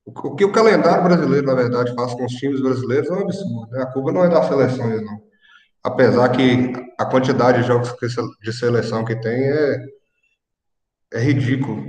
[0.06, 3.72] O que o calendário brasileiro, na verdade, faz com os times brasileiros é um absurdo.
[3.72, 3.84] Né?
[3.84, 5.22] A culpa não é das seleções, não.
[5.82, 7.94] Apesar que a quantidade de jogos
[8.42, 9.94] de seleção que tem é
[11.14, 11.84] é ridículo.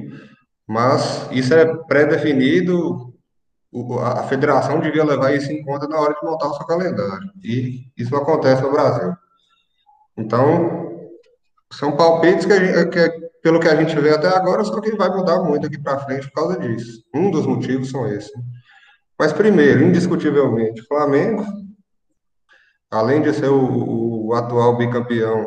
[0.66, 3.12] Mas isso é pré-definido,
[4.02, 7.30] a federação devia levar isso em conta na hora de montar o seu calendário.
[7.42, 9.14] E isso não acontece no Brasil.
[10.16, 11.10] Então,
[11.72, 15.10] são palpites que, gente, que, pelo que a gente vê até agora, só que vai
[15.10, 17.04] mudar muito aqui para frente por causa disso.
[17.14, 18.32] Um dos motivos são esses.
[19.18, 21.44] Mas, primeiro, indiscutivelmente, Flamengo,
[22.90, 25.46] além de ser o, o atual bicampeão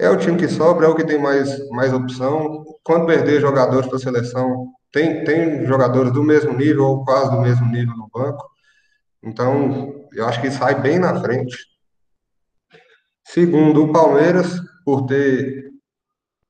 [0.00, 2.64] é o time que sobra, é o que tem mais, mais opção.
[2.82, 7.42] Quando perder jogadores para a seleção, tem, tem jogadores do mesmo nível ou quase do
[7.42, 8.42] mesmo nível no banco.
[9.22, 11.58] Então, eu acho que sai bem na frente.
[13.22, 15.65] Segundo, o Palmeiras, por ter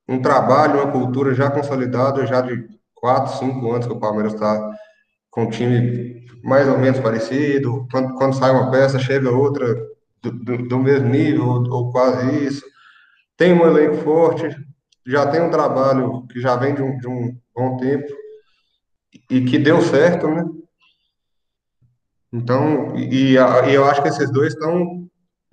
[0.07, 4.71] um trabalho, uma cultura já consolidada, já de 4, 5 anos que o Palmeiras está
[5.29, 7.87] com um time mais ou menos parecido.
[7.91, 9.75] Quando, quando sai uma peça, chega outra
[10.21, 12.65] do, do, do mesmo nível, ou, ou quase isso
[13.37, 14.49] tem um elenco forte,
[15.05, 18.11] já tem um trabalho que já vem de um, de um bom tempo
[19.29, 20.43] e que deu certo, né?
[22.33, 25.06] Então, e, e eu acho que esses dois estão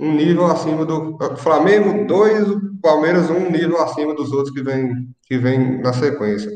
[0.04, 5.08] um nível acima do Flamengo, dois, o Palmeiras um nível acima dos outros que vem,
[5.22, 6.50] que vem na sequência.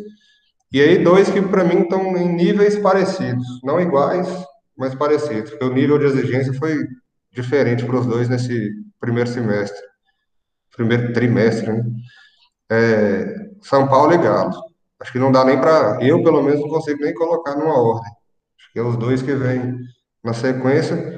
[0.73, 4.29] E aí dois que para mim estão em níveis parecidos, não iguais,
[4.77, 6.87] mas parecidos, porque o nível de exigência foi
[7.33, 9.89] diferente para os dois nesse primeiro semestre
[10.79, 11.85] primeiro trimestre, né?
[12.71, 14.53] É, São Paulo e Galo.
[15.01, 15.99] Acho que não dá nem para.
[16.01, 18.11] Eu, pelo menos, não consigo nem colocar numa ordem.
[18.59, 19.77] Acho que é os dois que vêm
[20.23, 21.17] na sequência.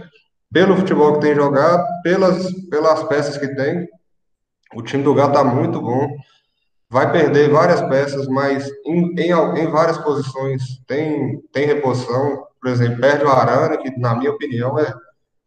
[0.53, 3.89] Pelo futebol que tem jogado, pelas, pelas peças que tem,
[4.75, 6.09] o time do Galo está muito bom.
[6.89, 12.45] Vai perder várias peças, mas em, em, em, várias posições tem, tem reposição.
[12.61, 14.93] Por exemplo, perde o Arana, que, na minha opinião, é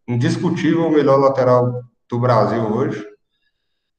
[0.07, 3.05] indiscutível o melhor lateral do Brasil hoje.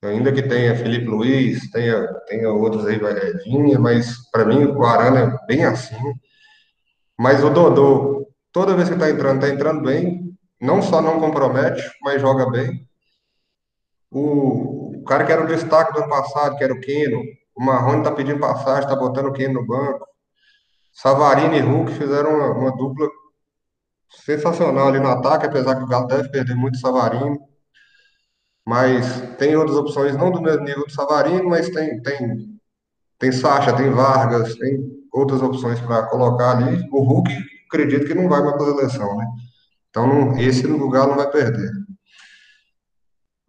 [0.02, 3.00] Ainda que tenha Felipe Luiz, tenha, tenha outros aí,
[3.44, 5.96] Vinha, mas para mim o Arana é bem assim.
[7.18, 10.33] Mas o Dodô, toda vez que está entrando, está entrando bem.
[10.60, 12.88] Não só não compromete, mas joga bem.
[14.10, 17.20] O, o cara que era o destaque do ano passado, que era o Keno,
[17.54, 20.06] o Marrone está pedindo passagem, está botando o Keno no banco.
[20.92, 23.08] Savarino e Hulk fizeram uma, uma dupla
[24.08, 27.38] sensacional ali no ataque, apesar que o Galo deve perder muito Savarino
[28.64, 32.58] mas tem outras opções, não do mesmo nível do Savarino, mas tem, tem,
[33.18, 34.78] tem Sacha, tem Vargas, tem
[35.12, 36.88] outras opções para colocar ali.
[36.90, 37.30] O Hulk,
[37.66, 39.26] acredito que não vai mais para a seleção, né?
[39.94, 41.70] Então, não, esse lugar não vai perder.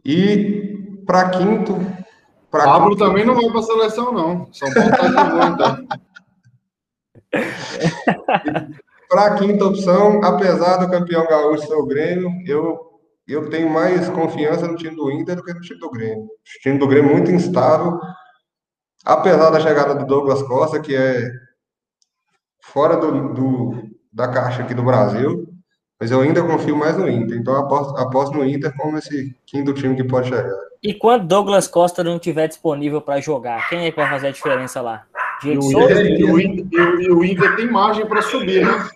[0.06, 1.74] E para quinto.
[2.52, 4.54] Pra Pablo quinto, também não vai para a seleção, não.
[4.54, 5.88] São Paulo está de então.
[9.10, 12.80] para a quinta opção, apesar do campeão gaúcho ser o Grêmio, eu
[13.28, 16.26] eu tenho mais confiança no time do Inter do que no time do Grêmio.
[16.26, 16.30] O
[16.62, 18.00] time do Grêmio é muito instável,
[19.04, 21.28] apesar da chegada do Douglas Costa, que é
[22.62, 25.45] fora do, do, da caixa aqui do Brasil,
[26.00, 27.38] mas eu ainda confio mais no Inter.
[27.38, 30.54] Então aposto, aposto no Inter como esse quinto time que pode chegar.
[30.84, 34.32] E quando Douglas Costa não estiver disponível para jogar, quem é que vai fazer a
[34.32, 35.06] diferença lá?
[35.44, 38.90] E o, Inter, e, o Inter, e o Inter tem margem para subir, né?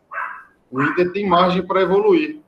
[0.72, 2.40] O Inter tem margem para evoluir.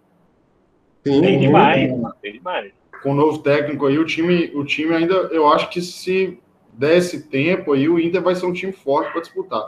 [1.06, 2.72] Sim, tem demais, tem demais.
[3.02, 6.40] Com o novo técnico aí, o time, o time ainda, eu acho que se
[6.72, 9.64] desse tempo aí, o Inter vai ser um time forte para disputar.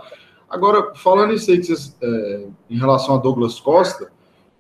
[0.50, 4.12] Agora, falando isso aí, vocês, é, em relação a Douglas Costa,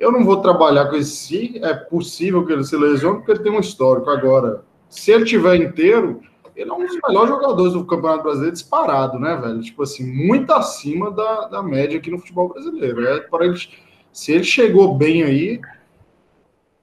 [0.03, 3.39] Eu não vou trabalhar com esse se é possível que ele se lesione, porque ele
[3.39, 4.09] tem um histórico.
[4.09, 6.19] Agora, se ele tiver inteiro,
[6.53, 9.61] ele é um dos melhores jogadores do Campeonato Brasileiro disparado, né, velho?
[9.61, 13.07] Tipo assim, muito acima da, da média aqui no futebol brasileiro.
[13.07, 13.57] É para ele,
[14.11, 15.61] se ele chegou bem aí,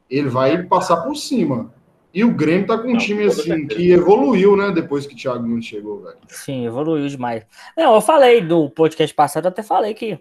[0.09, 1.70] ele vai passar por cima.
[2.14, 4.72] E o Grêmio tá com um time assim que evoluiu, né?
[4.72, 6.16] Depois que o Thiago Nunes chegou, velho.
[6.26, 7.44] Sim, evoluiu demais.
[7.76, 10.18] Não, eu falei do podcast passado, até falei que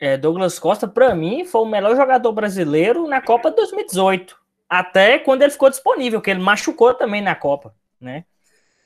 [0.00, 4.34] é, Douglas Costa, para mim, foi o melhor jogador brasileiro na Copa 2018.
[4.66, 8.24] Até quando ele ficou disponível, que ele machucou também na Copa, né?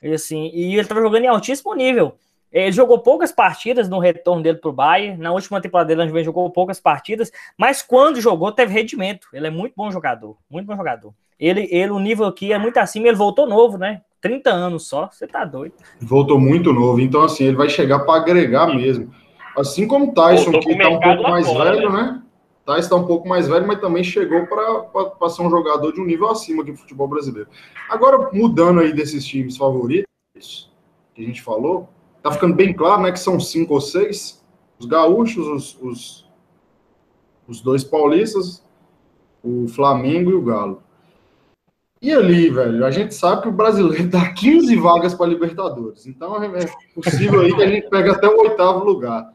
[0.01, 2.17] E assim, e ele tava jogando em altíssimo nível.
[2.51, 5.17] Ele jogou poucas partidas no retorno dele pro Bayern.
[5.17, 9.27] Na última temporada dele, ele jogou poucas partidas, mas quando jogou, teve rendimento.
[9.33, 11.13] Ele é muito bom jogador, muito bom jogador.
[11.39, 14.01] Ele, ele, o nível aqui é muito acima, ele voltou novo, né?
[14.21, 15.75] 30 anos só, você tá doido.
[15.99, 19.13] Voltou muito novo, então assim, ele vai chegar para agregar mesmo.
[19.57, 22.01] Assim como o Tyson, voltou que tá um pouco mais fora, velho, né?
[22.01, 22.21] né?
[22.65, 26.05] Tyson tá um pouco mais velho, mas também chegou para ser um jogador de um
[26.05, 27.49] nível acima do futebol brasileiro.
[27.89, 30.71] Agora, mudando aí desses times favoritos
[31.13, 31.87] que a gente falou,
[32.21, 34.43] tá ficando bem claro, né, que são cinco ou seis,
[34.79, 36.29] os gaúchos, os, os,
[37.47, 38.63] os dois paulistas,
[39.43, 40.81] o Flamengo e o Galo.
[42.01, 46.05] E ali, velho, a gente sabe que o brasileiro dá 15 vagas para Libertadores.
[46.07, 49.34] Então é possível aí que a gente pegue até o oitavo lugar.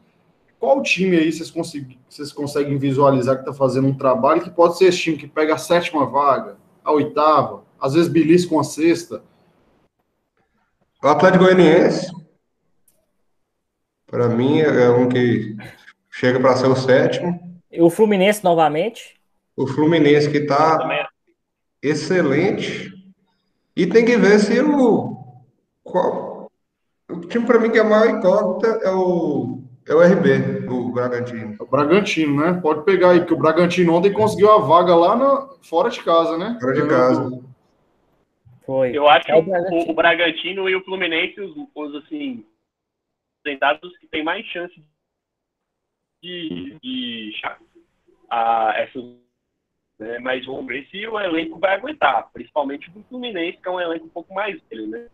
[0.61, 4.77] Qual time aí vocês, conseguem, vocês conseguem visualizar que está fazendo um trabalho que pode
[4.77, 8.63] ser esse time que pega a sétima vaga, a oitava, às vezes belisca com a
[8.63, 9.23] sexta?
[11.03, 12.11] O Atlético Goianiense,
[14.05, 15.57] para mim, é um que
[16.11, 17.59] chega para ser o sétimo.
[17.71, 19.19] E o Fluminense novamente?
[19.57, 20.77] O Fluminense que está
[21.81, 22.93] excelente.
[23.75, 25.17] E tem que ver se o.
[25.83, 26.51] Qual,
[27.09, 30.91] o time para mim que é a maior incógnita é o, é o RB, o
[30.91, 31.55] Bragantino.
[31.59, 32.59] O Bragantino, né?
[32.61, 36.37] Pode pegar aí, porque o Bragantino ontem conseguiu a vaga lá na, fora de casa,
[36.37, 36.57] né?
[36.59, 37.43] Fora de casa.
[38.65, 38.95] Foi.
[38.95, 42.45] Eu acho que é o, o, Bragantino e o Fluminense, os, os assim,
[43.43, 44.73] tentados que tem mais chance
[46.21, 47.33] de, de
[48.29, 49.03] a essas
[50.01, 50.17] né?
[50.17, 54.07] Mas vamos ver se o elenco vai aguentar, principalmente do Fluminense, que é um elenco
[54.07, 55.07] um pouco mais velho, né?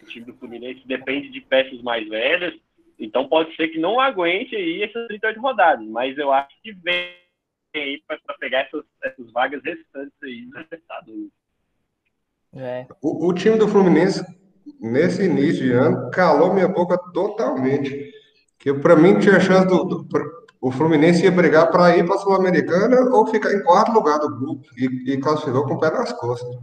[0.00, 2.54] O time do Fluminense depende de peças mais velhas,
[3.00, 7.14] então pode ser que não aguente aí essas 38 rodadas, mas eu acho que vem
[7.74, 11.30] aí para pegar essas, essas, vagas restantes aí do Libertadores.
[12.54, 12.86] É.
[13.00, 14.22] O, o time do Fluminense,
[14.80, 18.12] nesse início de ano, calou minha boca totalmente.
[18.58, 20.08] Que para mim tinha chance do, do,
[20.60, 24.36] o Fluminense ia brigar para ir para a Sul-Americana ou ficar em quarto lugar do
[24.36, 26.58] grupo e, e classificou com o pé nas costas.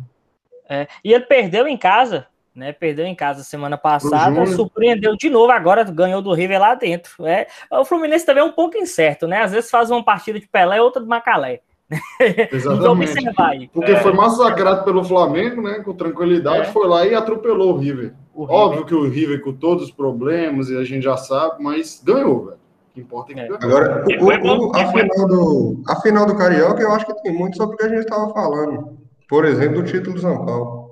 [0.70, 2.74] É, e ele perdeu em casa, né?
[2.74, 7.26] Perdeu em casa semana passada, surpreendeu de novo, agora ganhou do River lá dentro.
[7.26, 9.42] É, o Fluminense também é um pouco incerto, né?
[9.42, 11.62] Às vezes faz uma partida de Pelé e outra de Macalé.
[12.52, 13.14] Exatamente.
[13.20, 14.00] então, Porque é.
[14.02, 15.80] foi massacrado pelo Flamengo, né?
[15.86, 16.72] Com tranquilidade, é.
[16.72, 18.14] foi lá e atropelou o River.
[18.34, 18.56] o River.
[18.56, 22.48] Óbvio que o River, com todos os problemas, e a gente já sabe, mas ganhou,
[22.48, 22.68] velho
[22.98, 23.58] que importa é que é.
[23.62, 27.56] Agora, o, o, a, final do, a final do Carioca, eu acho que tem muito
[27.56, 28.98] sobre o que a gente estava falando.
[29.30, 30.87] Por exemplo, o título do São Paulo.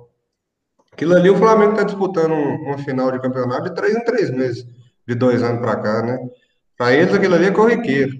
[0.96, 4.66] Aquilo ali, o Flamengo está disputando uma final de campeonato de três em três meses,
[5.06, 6.18] de dois anos para cá, né?
[6.74, 8.16] Para eles, aquilo ali é corriqueiro.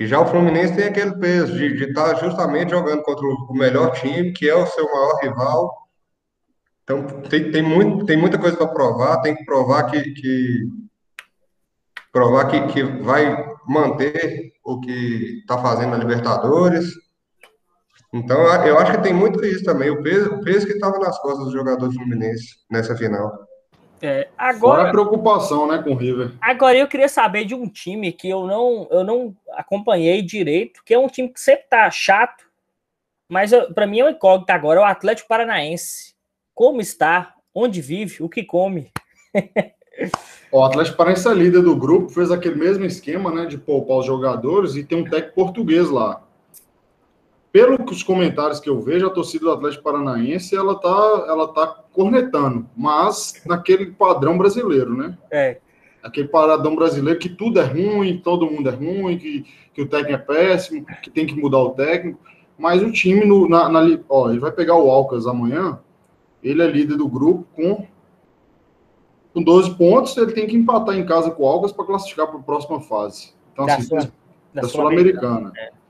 [0.00, 3.92] E já o Fluminense tem aquele peso de estar tá justamente jogando contra o melhor
[3.92, 5.88] time, que é o seu maior rival.
[6.82, 10.68] Então, tem, tem, muito, tem muita coisa para provar, tem que provar que, que
[12.12, 16.86] provar que, que vai manter o que está fazendo na Libertadores.
[18.14, 21.18] Então, eu acho que tem muito isso também, o peso, o peso que estava nas
[21.18, 23.44] costas do jogador Fluminense nessa final.
[24.00, 26.30] É, agora Fora a preocupação, né, com o River.
[26.40, 30.94] Agora eu queria saber de um time que eu não, eu não acompanhei direito, que
[30.94, 32.44] é um time que sempre tá chato,
[33.28, 36.14] mas para mim é um incógnito agora, é o Atlético Paranaense.
[36.54, 37.34] Como está?
[37.52, 38.22] Onde vive?
[38.22, 38.92] O que come?
[40.52, 44.06] O Atlético Paranaense é líder do grupo, fez aquele mesmo esquema, né, de poupar os
[44.06, 46.22] jogadores e tem um técnico português lá.
[47.54, 52.68] Pelos comentários que eu vejo, a torcida do Atlético Paranaense, ela tá, ela tá cornetando,
[52.76, 55.16] mas naquele padrão brasileiro, né?
[55.30, 55.58] É.
[56.02, 60.14] Aquele padrão brasileiro que tudo é ruim, todo mundo é ruim, que, que o técnico
[60.14, 62.18] é péssimo, que tem que mudar o técnico.
[62.58, 65.78] Mas o time, no, na, na, ó, ele vai pegar o Alcas amanhã,
[66.42, 67.86] ele é líder do grupo com
[69.32, 72.40] com 12 pontos, ele tem que empatar em casa com o Algas para classificar para
[72.40, 73.32] a próxima fase.
[73.52, 74.10] Então, da assim,
[74.52, 75.52] da Sul-Americana.
[75.56, 75.83] é.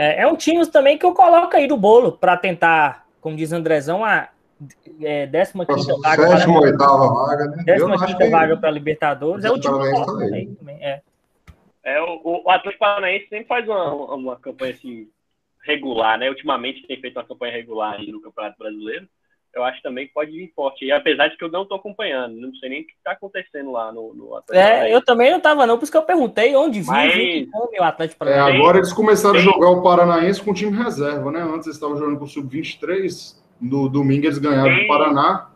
[0.00, 0.22] É.
[0.22, 4.04] é, um time também que eu coloco aí no bolo para tentar, como diz Andrezão,
[4.04, 4.28] a
[5.02, 5.52] é, 15
[6.02, 6.28] vaga.
[6.28, 7.64] Sétima, oitava vaga, né?
[7.64, 9.44] 15 vaga para Libertadores.
[9.44, 10.54] É o time que também.
[10.54, 11.02] também é.
[11.82, 15.08] É, o, o Atlético Paranaense sempre faz uma, uma campanha assim
[15.64, 16.28] regular, né?
[16.28, 19.08] Ultimamente tem feito uma campanha regular aí no Campeonato Brasileiro.
[19.54, 20.84] Eu acho também que pode vir forte.
[20.84, 23.72] E apesar de que eu não estou acompanhando, não sei nem o que está acontecendo
[23.72, 24.68] lá no, no Atlético.
[24.68, 27.12] É, eu também não estava não, por isso que eu perguntei onde Mas...
[27.12, 28.32] vive o Atlético é.
[28.32, 31.40] É, agora eles começaram a jogar o Paranaense com time reserva, né?
[31.40, 33.40] Antes eles estavam jogando com o Sub-23.
[33.60, 35.50] No domingo eles ganharam do Paraná.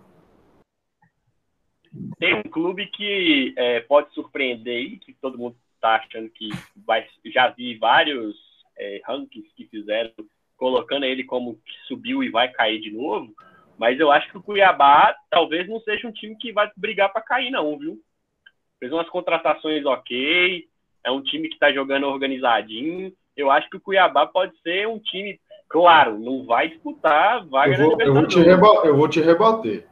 [2.18, 6.48] Tem um clube que é, pode surpreender aí, que todo mundo está achando que
[6.84, 7.06] vai.
[7.26, 8.34] Já vi vários
[8.76, 10.10] é, rankings que fizeram,
[10.56, 13.32] colocando ele como que subiu e vai cair de novo.
[13.78, 17.22] Mas eu acho que o Cuiabá talvez não seja um time que vai brigar para
[17.22, 17.98] cair, não, viu?
[18.78, 20.68] Fez umas contratações ok,
[21.04, 23.12] é um time que está jogando organizadinho.
[23.36, 27.90] Eu acho que o Cuiabá pode ser um time, claro, não vai disputar vaga eu
[27.90, 29.86] vou, eu vou, te reba eu vou te rebater.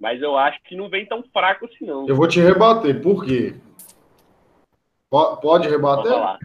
[0.00, 2.08] Mas eu acho que não vem tão fraco assim, não.
[2.08, 3.54] Eu vou te rebater, por quê?
[5.10, 6.38] Pode rebater?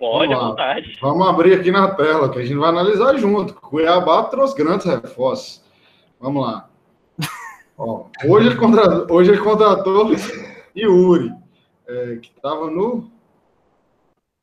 [0.00, 0.96] Pode, à vontade.
[1.02, 3.52] Vamos abrir aqui na tela, que a gente vai analisar junto.
[3.52, 5.62] Cuiabá trouxe grandes reforços.
[6.18, 6.70] Vamos lá.
[7.76, 10.10] Ó, hoje, ele contratou, hoje ele contratou
[10.74, 11.30] Yuri,
[11.86, 13.10] é, que estava no,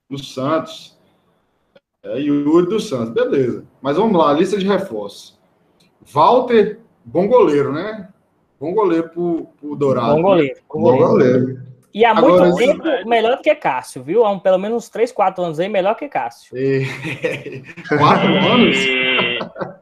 [0.07, 0.95] no Santos.
[2.03, 3.65] É, Yuri do Santos, beleza.
[3.81, 5.39] Mas vamos lá, lista de reforços.
[6.13, 8.09] Walter, bom goleiro, né?
[8.59, 10.15] Bom goleiro pro, pro Dourado.
[10.17, 10.59] Bom goleiro.
[10.69, 11.03] Bom goleiro.
[11.03, 11.66] Bom goleiro.
[11.97, 13.03] E há muito Agora, tempo é...
[13.05, 14.23] melhor do que Cássio, viu?
[14.23, 16.55] Há um, pelo menos uns 3, 4 anos aí, melhor que Cássio.
[16.55, 16.85] E...
[17.89, 18.77] quatro anos?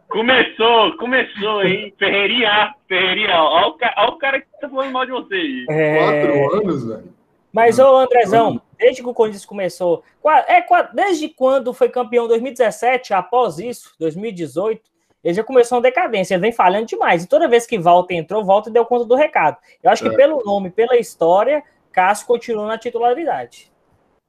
[0.08, 1.93] Começou, começou, hein?
[1.99, 5.65] Ferreirinha, Ferreirinha, ó, ó, ó, o cara que tá falando mal de você aí.
[5.69, 5.97] É...
[5.97, 7.13] Quatro anos, velho.
[7.51, 10.01] Mas, ô Andrezão, desde que o Corinthians começou,
[10.47, 14.82] é, desde quando foi campeão 2017, após isso, 2018,
[15.21, 17.25] ele já começou uma decadência, ele vem falhando demais.
[17.25, 19.58] E toda vez que Walter entrou, Walter deu conta do recado.
[19.84, 20.15] Eu acho que é.
[20.15, 21.62] pelo nome, pela história,
[21.96, 23.72] Cássio continua na titularidade.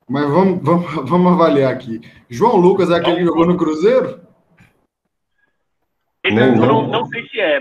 [0.09, 2.01] Mas vamos, vamos, vamos avaliar aqui.
[2.31, 4.21] João Lucas é aquele que jogou no Cruzeiro?
[6.25, 7.59] Não, não, não, sei se é.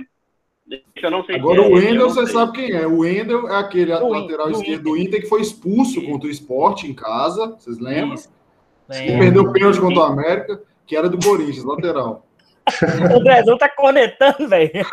[1.02, 1.70] Eu não sei Agora se é.
[1.70, 2.34] o Wendel, você sei.
[2.34, 2.86] sabe quem é.
[2.86, 6.32] O Wendel é aquele do lateral do esquerdo do Inter que foi expulso contra o
[6.32, 7.56] esporte em casa.
[7.58, 8.16] Vocês lembram?
[8.16, 12.28] Que perdeu o pênalti contra o América, que era do Corinthians, lateral.
[13.12, 14.72] o Andrezão tá cornetando, velho.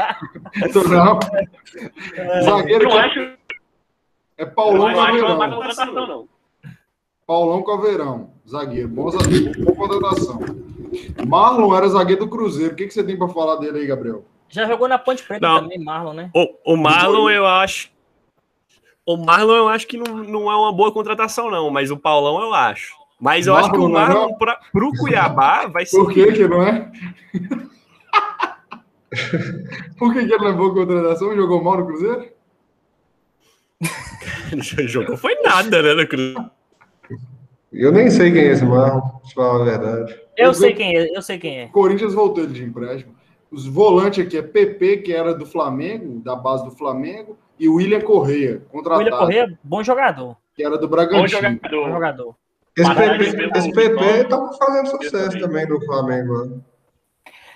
[0.90, 1.18] Não.
[2.42, 2.85] Zagueiro.
[2.85, 3.41] Eu acho
[4.42, 5.38] é Paulão Caveirão.
[6.07, 6.28] Não.
[7.26, 8.88] Paulão Caveirão, zagueiro.
[8.88, 10.40] Bom zagueiro, boa contratação.
[11.26, 12.74] Marlon era zagueiro do Cruzeiro.
[12.74, 14.24] O que, que você tem para falar dele aí, Gabriel?
[14.48, 15.62] Já jogou na Ponte Preta não.
[15.62, 16.31] também, Marlon, né?
[16.35, 17.90] O, o Marlon, eu acho.
[19.07, 22.42] O Marlon, eu acho que não, não é uma boa contratação, não, mas o Paulão
[22.42, 22.94] eu acho.
[23.20, 25.96] Mas eu Marlon acho que o Marlon, é para o Cuiabá, vai ser.
[25.96, 26.90] Por que, que não é?
[29.98, 31.35] Por que, que ele não é boa contratação?
[31.35, 32.33] Jogou mal no Cruzeiro?
[34.86, 36.34] jogou foi nada, né, no Cruz.
[37.72, 40.20] Eu nem sei quem é esse Marlon, se falar a verdade.
[40.36, 41.68] Eu, eu sei quem é, eu sei quem é.
[41.68, 43.14] Corinthians voltou ele de empréstimo.
[43.50, 47.74] Os volantes aqui é PP, que era do Flamengo, da base do Flamengo, e o
[47.74, 49.04] William Correia, contratado.
[49.04, 50.36] William Correia, bom jogador.
[50.54, 51.22] Que era do Bragantino.
[51.22, 51.84] Bom jogador.
[51.84, 52.36] Bom jogador.
[52.76, 56.46] Esse PP, esse PP tava fazendo sucesso também no Flamengo.
[56.46, 56.60] Né?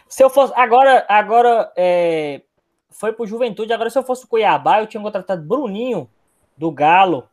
[0.09, 0.53] Se eu fosse.
[0.55, 2.43] Agora, agora é,
[2.91, 3.73] foi pro Juventude.
[3.73, 6.09] Agora, se eu fosse o Cuiabá, eu tinha contratado Bruninho
[6.57, 7.25] do Galo,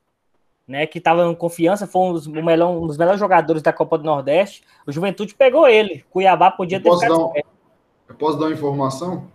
[0.67, 3.97] né, que estava em confiança, foi um dos, melhor, um dos, melhores jogadores da Copa
[3.97, 4.63] do Nordeste.
[4.87, 6.05] O Juventude pegou ele.
[6.09, 9.27] Cuiabá podia ter ficado um, Eu posso dar uma informação?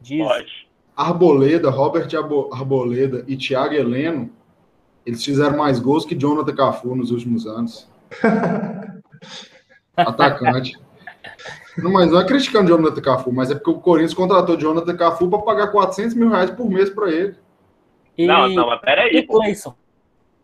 [0.00, 0.26] Diz.
[0.26, 0.68] Pode.
[0.96, 2.08] Arboleda, Robert
[2.52, 4.30] Arboleda e Thiago Heleno,
[5.06, 7.88] eles fizeram mais gols que Jonathan Cafu nos últimos anos.
[9.96, 10.76] Atacante.
[11.76, 15.28] Não, mas não é criticando Jonathan Cafu, mas é porque o Corinthians contratou Jonathan Cafu
[15.28, 17.36] para pagar 400 mil reais por mês para ele.
[18.18, 18.26] E...
[18.26, 19.16] Não, não, mas peraí.
[19.16, 19.74] E Cleison?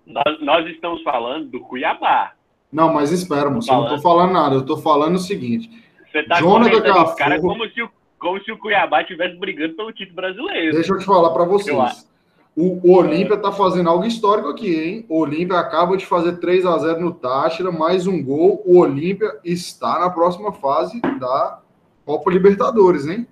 [0.06, 2.32] Nós, nós estamos falando do Cuiabá.
[2.72, 3.70] Não, mas espera, moço.
[3.70, 4.54] Eu não tô falando nada.
[4.54, 5.70] Eu tô falando o seguinte.
[6.10, 7.16] Você tá Jonathan Cafu...
[7.16, 10.72] cara como se, o, como se o Cuiabá estivesse brigando pelo título brasileiro.
[10.72, 12.08] Deixa eu te falar para vocês.
[12.56, 15.06] O, o Olímpia tá fazendo algo histórico aqui, hein?
[15.08, 18.62] O Olímpia acaba de fazer 3 a 0 no Táchira, mais um gol.
[18.64, 21.60] O Olímpia está na próxima fase da
[22.04, 23.26] Copa Libertadores, hein?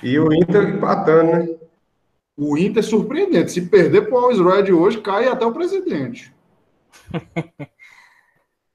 [0.00, 1.48] E o Inter empatando, né?
[2.42, 3.52] O Inter é surpreendente.
[3.52, 6.34] Se perder para o Always Red hoje, cai até o presidente.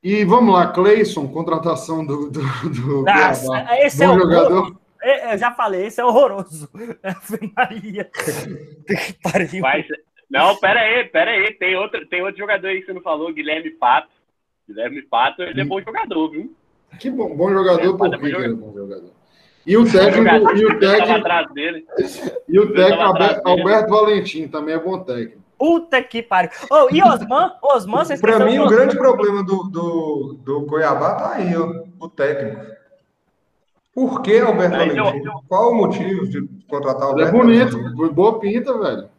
[0.01, 2.29] e vamos lá, Cleison, contratação do.
[2.29, 4.79] do, do Nossa, esse é o jogador.
[5.01, 6.69] É, eu já falei, esse é horroroso.
[7.55, 8.09] Maria.
[9.61, 9.85] Mas,
[10.29, 11.53] não, pera aí, pera aí.
[11.53, 14.09] Tem outro, tem outro jogador aí que você não falou, Guilherme Pato.
[14.65, 16.55] Guilherme Pato, ele é bom jogador, viu?
[16.99, 19.16] Que bom, bom jogador, por que é bom jogador?
[19.67, 21.27] E o técnico, e o técnico,
[22.47, 25.43] e o técnico Alberto, Alberto Valentim também é bom técnico.
[25.57, 26.51] Puta que pariu.
[26.71, 27.51] Oh, e Osman?
[27.61, 32.07] Osman, vocês Para mim, o grande problema do, do, do Cuiabá tá aí, ó, o
[32.07, 32.65] técnico.
[33.93, 35.23] Por que Alberto Valentim?
[35.49, 37.35] Qual o motivo de contratar o Alberto?
[37.35, 39.09] É bonito, boa pinta, velho.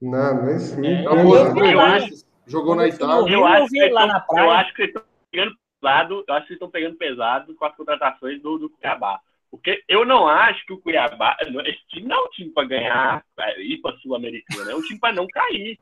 [0.00, 0.86] Não, nem sim.
[0.86, 3.30] É, eu, eu, eu acho, jogou na Itália.
[3.30, 6.70] Eu acho, que lá na eu acho que estão pegando pesado, eu acho que estão
[6.70, 9.20] pegando pesado com as contratações do, do Cuiabá.
[9.52, 11.36] Porque eu não acho que o Cuiabá.
[11.66, 14.98] Esse time não é um time para ganhar, pra ir para Sul-Americana, é um time
[14.98, 15.78] para não cair.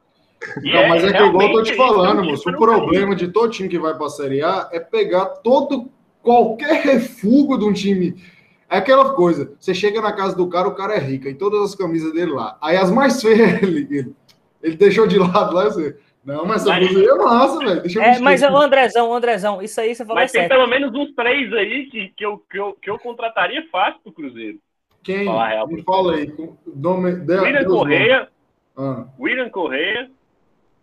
[0.64, 2.50] E não, é, mas é que igual eu tô te falando, moço.
[2.50, 3.26] O problema cair.
[3.26, 5.88] de todo time que vai para a Série A é pegar todo
[6.20, 8.20] qualquer refúgio de um time.
[8.68, 11.60] É aquela coisa, você chega na casa do cara, o cara é rico, e todas
[11.62, 12.58] as camisas dele lá.
[12.60, 14.14] Aí as mais feias ele, ele,
[14.62, 15.96] ele deixou de lado lá, você.
[16.24, 18.00] Não, mas essa blusa aí é massa, velho.
[18.02, 20.52] É, mas o Andrezão, Andrezão, isso aí você falou Mas tem certo.
[20.52, 24.12] pelo menos uns três aí que, que, eu, que, eu, que eu contrataria fácil pro
[24.12, 24.58] Cruzeiro.
[25.02, 25.24] Quem?
[25.24, 26.30] Real, Me fala aí.
[26.66, 28.28] Nome, de, William Correia,
[28.76, 29.06] ah.
[29.18, 30.10] William Correia,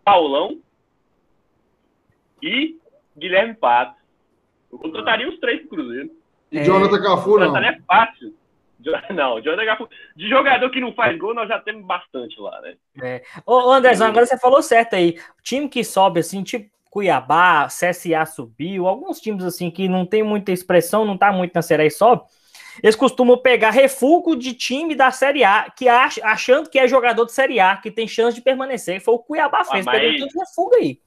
[0.04, 0.58] Paulão
[2.42, 2.76] e
[3.16, 3.96] Guilherme Pato.
[4.72, 5.30] Eu contrataria ah.
[5.30, 6.10] os três pro Cruzeiro.
[6.50, 6.64] E é...
[6.64, 7.46] Jonathan Cafu, não?
[7.46, 8.34] Contrataria fácil.
[9.14, 12.76] Não, de jogador que não faz gol, nós já temos bastante lá, né?
[13.02, 13.22] É.
[13.46, 15.18] Ô, Andrezão, agora você falou certo aí.
[15.42, 20.52] Time que sobe assim, tipo Cuiabá, CSA subiu, alguns times assim que não tem muita
[20.52, 22.22] expressão, não tá muito na Série e sobe,
[22.82, 27.26] eles costumam pegar refúgio de time da Série A, que ach, achando que é jogador
[27.26, 29.00] de Série A, que tem chance de permanecer.
[29.00, 30.00] Foi o Cuiabá fez, ah, mas...
[30.00, 31.00] pegou refúgio aí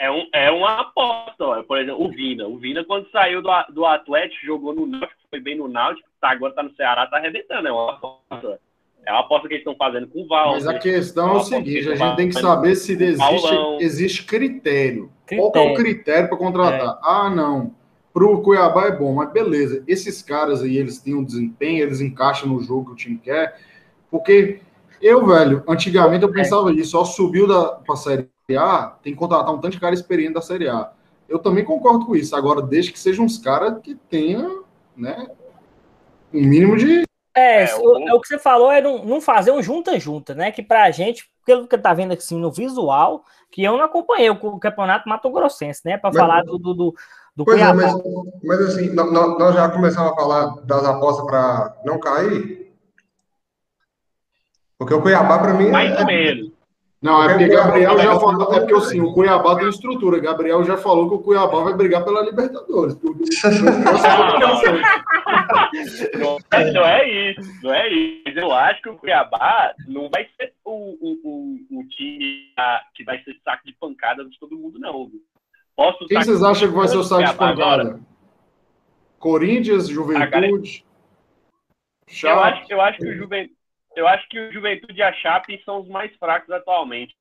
[0.00, 1.62] é, um, é uma aposta, ó.
[1.62, 2.48] por exemplo, o Vina.
[2.48, 6.30] O Vina, quando saiu do, do Atlético, jogou no Náutico, foi bem no Náutico, tá,
[6.30, 7.68] agora tá no Ceará, tá arrebentando.
[7.68, 8.58] É uma aposta.
[9.06, 10.52] É uma aposta que eles estão fazendo com o Val.
[10.52, 15.10] Mas a questão é o seguinte: a gente tem que saber se existe, existe critério.
[15.26, 15.52] critério.
[15.52, 16.94] Qual é o critério para contratar?
[16.94, 16.98] É.
[17.02, 17.74] Ah, não.
[18.12, 19.84] Para o Cuiabá é bom, mas beleza.
[19.86, 23.58] Esses caras aí, eles têm um desempenho, eles encaixam no jogo que o time quer.
[24.10, 24.60] Porque
[25.00, 29.54] eu, velho, antigamente eu pensava isso, só subiu da pra série a, tem que contratar
[29.54, 30.90] um tanto de cara experiente da Série A.
[31.28, 32.34] Eu também concordo com isso.
[32.34, 34.64] Agora, desde que sejam uns caras que tenham,
[34.96, 35.28] né,
[36.32, 37.04] um mínimo de.
[37.34, 40.50] É, é o, é o que você falou é não, não fazer um junta-junta, né?
[40.50, 44.58] Que pra gente, pelo que tá vendo assim no visual, que eu não acompanhei o
[44.58, 45.96] campeonato Mato Grossense, né?
[45.96, 46.94] Para falar do, do, do,
[47.36, 47.94] do pois é, mas,
[48.42, 52.72] mas assim, nós, já começamos a falar das apostas para não cair.
[54.76, 55.70] Porque o Cuiabá, para mim.
[55.70, 56.49] Mais é, ou menos.
[57.02, 60.20] Não, é porque Gabriel já falou, é porque assim, o Cuiabá tem estrutura.
[60.20, 62.94] Gabriel já falou que o Cuiabá vai brigar pela Libertadores.
[66.18, 66.38] não,
[66.74, 68.38] não é isso, não é isso.
[68.38, 72.52] Eu acho que o Cuiabá não vai ser o, o, o, o time
[72.94, 75.10] que vai ser saco de pancada de todo mundo, não.
[75.74, 77.82] Posso Quem vocês acham que vai ser o saco de pancada?
[77.82, 78.00] Agora?
[79.18, 80.84] Corinthians, Juventude?
[82.22, 83.59] Eu acho, eu acho que o Juventude
[84.00, 87.14] eu acho que o Juventude e a Chape são os mais fracos atualmente.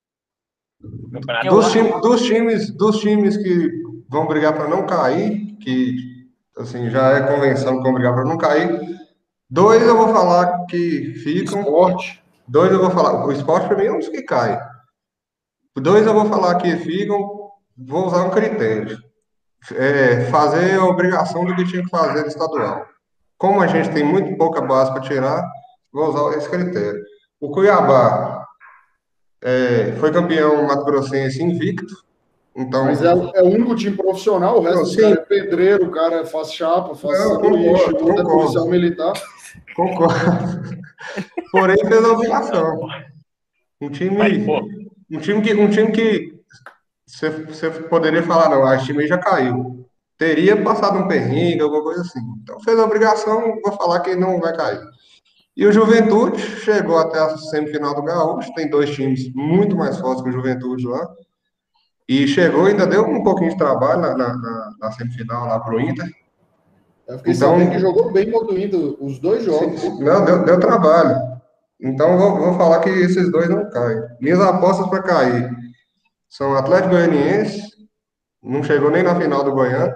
[1.50, 3.70] Dos, time, dos, times, dos times que
[4.08, 5.98] vão brigar para não cair, que
[6.58, 8.80] assim já é convenção que vão brigar para não cair,
[9.50, 11.60] dois eu vou falar que ficam.
[11.60, 12.24] Esporte.
[12.48, 13.26] Dois eu vou falar.
[13.26, 14.58] O esporte para mim é um dos que cai.
[15.76, 17.50] Dois eu vou falar que ficam.
[17.78, 18.98] Vou usar um critério.
[19.74, 22.86] É, fazer a obrigação do que tinha que fazer no estadual.
[23.38, 25.44] Como a gente tem muito pouca base para tirar,
[25.92, 27.02] Vou usar esse critério.
[27.40, 28.46] O Cuiabá
[29.42, 31.96] é, foi campeão Mato Grossense invicto.
[32.56, 36.26] Então, Mas é, é, o único time profissional, o resto não, é pedreiro, o cara
[36.26, 38.20] faz chapa, faz não, concordo, concordo.
[38.20, 39.14] é policial militar.
[39.76, 40.78] Concordo.
[41.52, 42.80] Porém, fez a obrigação.
[43.82, 44.18] Um time,
[45.10, 46.40] um time que, um time que
[47.08, 49.88] você, você poderia falar, não, esse time já caiu.
[50.18, 52.20] Teria passado um perrengue, alguma coisa assim.
[52.44, 54.82] Então fez a obrigação, vou falar que não vai cair.
[55.60, 60.24] E o Juventude chegou até a semifinal do Gaúcho, tem dois times muito mais fortes
[60.24, 61.06] que o Juventude lá.
[62.08, 66.10] E chegou, ainda deu um pouquinho de trabalho na, na, na semifinal lá pro Inter.
[67.06, 69.84] Eu fiquei então, sabendo que jogou bem contra o Inter, os dois jogos.
[70.00, 71.18] Não, deu, deu trabalho.
[71.78, 74.02] Então vou, vou falar que esses dois não caem.
[74.22, 75.54] Minhas apostas para cair
[76.30, 77.62] são Atlético Goianiense,
[78.42, 79.94] não chegou nem na final do Goiânia.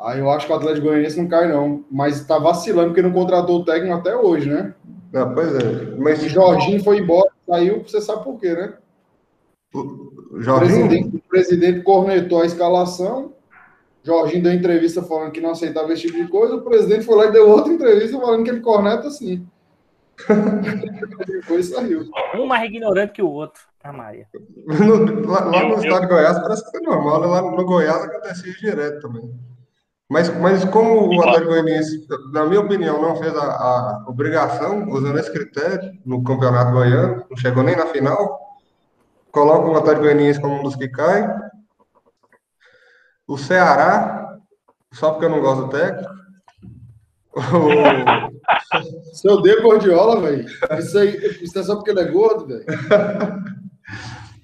[0.00, 1.84] Ah, eu acho que o Atlético Goianiense não cai, não.
[1.90, 4.74] Mas tá vacilando porque não contratou o técnico até hoje, né?
[5.12, 5.94] Não, pois é.
[5.98, 8.74] Mas o Jorginho foi embora, saiu, você sabe por quê, né?
[9.74, 10.86] O, Jorginho?
[10.86, 13.34] O presidente, o presidente cornetou a escalação.
[14.02, 16.54] Jorginho deu entrevista falando que não aceitava esse tipo de coisa.
[16.54, 19.46] O presidente foi lá e deu outra entrevista falando que ele corneta assim.
[21.26, 22.08] Depois saiu.
[22.34, 23.62] Um mais ignorante que o outro.
[23.84, 24.26] A Maria.
[24.66, 27.20] No, lá, lá, no estado de Goiás parece que é normal.
[27.20, 27.26] Né?
[27.26, 29.30] Lá no Goiás acontecia direto também.
[30.10, 35.16] Mas, mas como o Atlético Goianiense, na minha opinião, não fez a, a, obrigação, usando
[35.20, 38.40] esse critério, no Campeonato Goiano, não chegou nem na final,
[39.30, 41.32] coloco o Atlético Goianiense como um dos que cai.
[43.24, 44.36] O Ceará,
[44.92, 46.10] só porque eu não gosto do técnico.
[47.36, 49.14] O...
[49.14, 50.44] Seu odeia Gordiola, velho.
[50.76, 52.64] Isso, aí, isso é só porque ele é gordo, velho.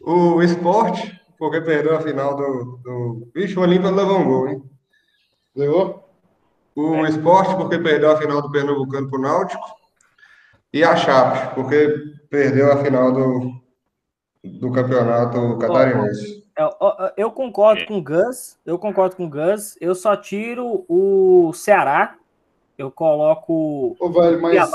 [0.00, 2.80] o esporte, porque perdeu a final do.
[2.84, 3.28] do...
[3.34, 4.75] Vixe, o Olímpia levou um gol, hein?
[5.57, 6.04] Levou?
[6.74, 7.09] O é.
[7.09, 9.64] esporte, porque perdeu a final do Pernambucano pro Náutico.
[10.72, 11.88] E a Chape, porque
[12.28, 13.52] perdeu a final do,
[14.44, 16.44] do campeonato catarinense.
[16.59, 20.84] Eu, eu, eu concordo com o Gus, eu concordo com o Gus, eu só tiro
[20.88, 22.16] o Ceará,
[22.76, 23.96] eu coloco.
[23.98, 24.70] Ô, velho, mas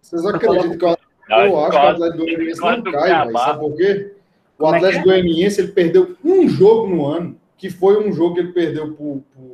[0.00, 0.96] vocês acreditam que eu,
[1.30, 3.38] eu acho que o Atlético Goianiense não cai, velho?
[3.38, 4.14] Sabe por quê?
[4.58, 5.22] O Atlético é é?
[5.22, 9.24] Goianiense ele perdeu um jogo no ano, que foi um jogo que ele perdeu pro,
[9.34, 9.51] pro,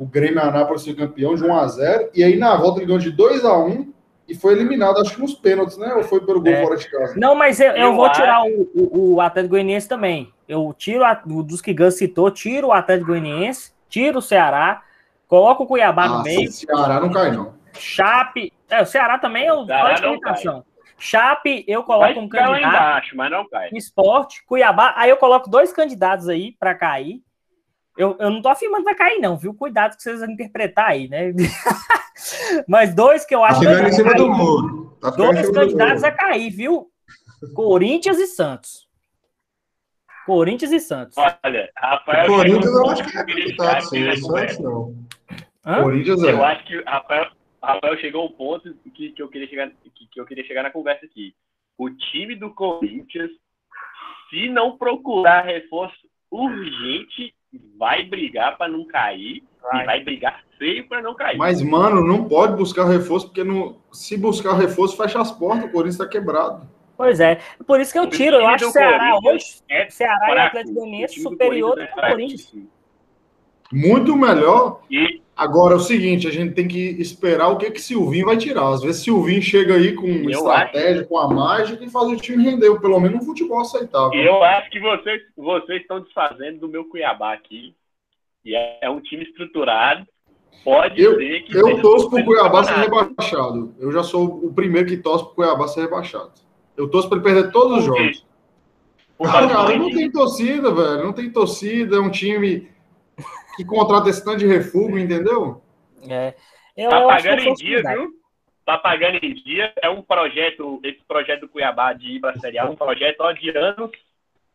[0.00, 2.98] o Grêmio Anápolis ser campeão de 1 a 0 e aí na volta ele ganhou
[2.98, 3.92] de 2 a 1
[4.26, 5.92] e foi eliminado, acho que nos pênaltis, né?
[5.92, 6.62] Ou foi pelo gol é.
[6.62, 7.14] fora de casa?
[7.18, 8.18] Não, mas eu, eu, eu vou acho...
[8.18, 10.32] tirar o, o, o Atlético Goianiense também.
[10.48, 14.82] Eu tiro a, dos que Gus citou, tiro o Atlético Goianiense, tiro o Ceará,
[15.28, 16.48] coloco o Cuiabá no meio.
[16.48, 17.52] O Ceará não cai, não.
[17.76, 18.52] Chape.
[18.70, 20.64] É, o Ceará também é o de limitação.
[20.96, 22.58] Chape, eu coloco Vai um candidato.
[22.58, 23.68] Embaixo, mas não cai.
[23.72, 24.94] Esporte, Cuiabá.
[24.96, 27.20] Aí eu coloco dois candidatos aí para cair.
[28.00, 29.52] Eu, eu não tô afirmando que vai cair, não, viu?
[29.52, 31.34] Cuidado que vocês vão interpretar aí, né?
[32.66, 33.88] Mas dois que eu acho tá que.
[33.88, 34.96] em cima cair, do muro.
[34.98, 36.90] Tá dois candidatos a cair, viu?
[37.54, 38.88] Corinthians e Santos.
[40.24, 41.14] Corinthians e Santos.
[41.18, 42.26] Olha, Rafael.
[42.26, 44.16] Corinthians eu acho que é candidato, sim.
[44.16, 44.94] Santos não.
[45.66, 45.82] Hã?
[45.82, 46.32] Corinthians é.
[46.32, 47.30] Eu acho que Rafael,
[47.62, 50.70] Rafael chegou ao ponto que, que, eu queria chegar, que, que eu queria chegar na
[50.70, 51.34] conversa aqui.
[51.76, 53.30] O time do Corinthians,
[54.30, 57.34] se não procurar reforço urgente,
[57.78, 59.82] vai brigar para não cair vai.
[59.82, 61.38] e vai brigar feio para não cair.
[61.38, 65.72] Mas, mano, não pode buscar reforço, porque no, se buscar reforço, fecha as portas, o
[65.72, 66.68] Corinthians está quebrado.
[66.96, 68.36] Pois é, por isso que eu tiro.
[68.36, 72.54] Eu acho que o Ceará hoje, é Ceará e Atlético Goianiense superior do, do Corinthians.
[73.72, 74.82] Muito melhor.
[74.90, 75.22] E...
[75.40, 78.68] Agora, é o seguinte, a gente tem que esperar o que que Silvinho vai tirar.
[78.68, 81.08] Às vezes Silvinho chega aí com eu estratégia, acho...
[81.08, 84.12] com a mágica e faz o time render, pelo menos um futebol aceitável.
[84.20, 87.74] Eu acho que vocês, vocês estão desfazendo do meu Cuiabá aqui.
[88.44, 90.06] E é, um time estruturado.
[90.62, 91.56] Pode eu, ser que.
[91.56, 93.74] Eu torço para o Cuiabá ser rebaixado.
[93.78, 96.32] Eu já sou o primeiro que torce para o Cuiabá ser rebaixado.
[96.76, 98.26] Eu torço para ele perder todos os jogos.
[99.22, 101.02] Ah, cara, não tem torcida, velho.
[101.02, 101.96] Não tem torcida.
[101.96, 102.68] É um time
[103.56, 105.62] que contrata esse tanto de refúgio, entendeu?
[106.08, 106.34] É.
[106.76, 108.10] Eu, tá pagando em dia, viu?
[108.64, 109.72] Tá pagando em dia.
[109.82, 113.20] É um projeto, esse projeto do Cuiabá de ir para a Série A, um projeto
[113.20, 113.90] ó, de anos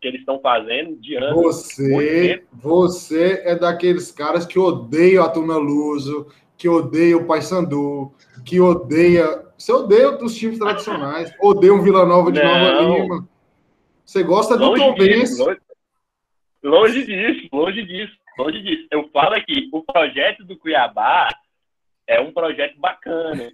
[0.01, 1.33] que eles estão fazendo, de anos.
[1.33, 6.27] Você, você é daqueles caras que odeia a Tuna Luso,
[6.57, 8.13] que odeia o Paysandu,
[8.45, 9.45] que odeia.
[9.57, 12.59] Você odeia os times tradicionais, odeia um Vila Nova de Não.
[12.59, 13.29] Nova Lima.
[14.03, 15.39] Você gosta do Tom Benz.
[15.39, 15.59] Longe,
[16.63, 18.87] longe disso, longe disso, longe disso.
[18.91, 21.29] Eu falo aqui, o projeto do Cuiabá
[22.07, 23.51] é um projeto bacana.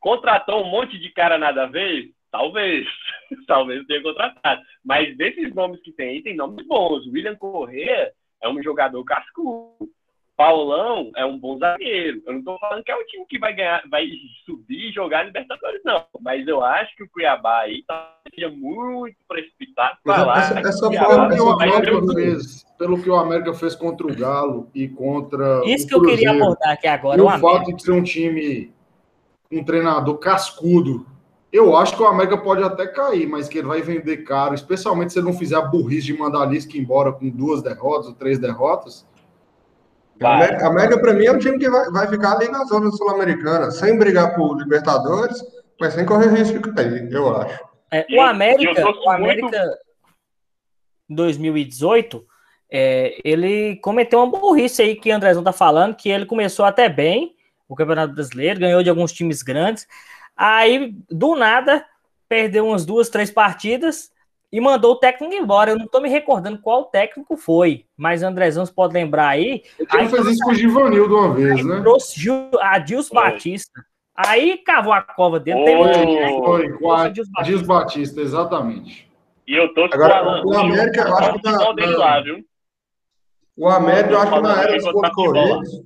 [0.00, 2.10] Contratou um monte de cara nada a ver?
[2.30, 2.86] Talvez.
[3.46, 4.62] Talvez tenha contratado.
[4.84, 7.06] Mas desses nomes que tem aí, tem nomes bons.
[7.06, 8.12] William Correa
[8.42, 9.88] é um jogador cascudo.
[10.36, 12.22] Paulão é um bom zagueiro.
[12.26, 14.08] Eu não estou falando que é o time que vai ganhar, vai
[14.44, 16.04] subir e jogar Libertadores, não.
[16.20, 18.18] Mas eu acho que o Cuiabá aí tá
[18.50, 20.38] muito precipitado para lá.
[20.38, 24.68] Essa, essa forma que o América fez, pelo que o América fez contra o Galo
[24.74, 25.62] e contra.
[25.64, 27.18] Isso que eu queria abordar aqui agora.
[27.18, 28.72] E o, o fato de ser um time,
[29.50, 31.06] um treinador cascudo.
[31.52, 35.12] Eu acho que o América pode até cair, mas que ele vai vender caro, especialmente
[35.12, 38.14] se ele não fizer a burrice de mandar a Lisca embora com duas derrotas ou
[38.14, 39.06] três derrotas
[40.24, 43.70] a América, para mim, é um time que vai, vai ficar ali na zona sul-americana,
[43.70, 45.42] sem brigar por Libertadores,
[45.80, 47.71] mas sem correr risco de cair, eu acho.
[47.92, 49.78] É, o América, o América
[51.08, 52.26] em 2018,
[52.70, 56.88] é, ele cometeu uma burrice aí que o Andrezão tá falando, que ele começou até
[56.88, 57.36] bem
[57.68, 59.86] o Campeonato Brasileiro, ganhou de alguns times grandes,
[60.34, 61.84] aí, do nada,
[62.28, 64.10] perdeu umas duas, três partidas,
[64.50, 65.70] e mandou o técnico embora.
[65.70, 69.62] Eu não estou me recordando qual técnico foi, mas Andrezão você pode lembrar aí.
[69.78, 71.80] Ele fez isso com o Givanil de uma vez, né?
[71.80, 72.30] Trouxe
[72.60, 73.84] a Dilson Batista.
[74.26, 75.60] Aí cavou a cova dele.
[75.60, 79.10] Oh, tem foi, com a Dilson Batista, exatamente.
[79.46, 82.42] E eu tô Agora, o América, eu acho que na, na,
[83.56, 85.82] o América, eu acho que na era dos pontos corridos,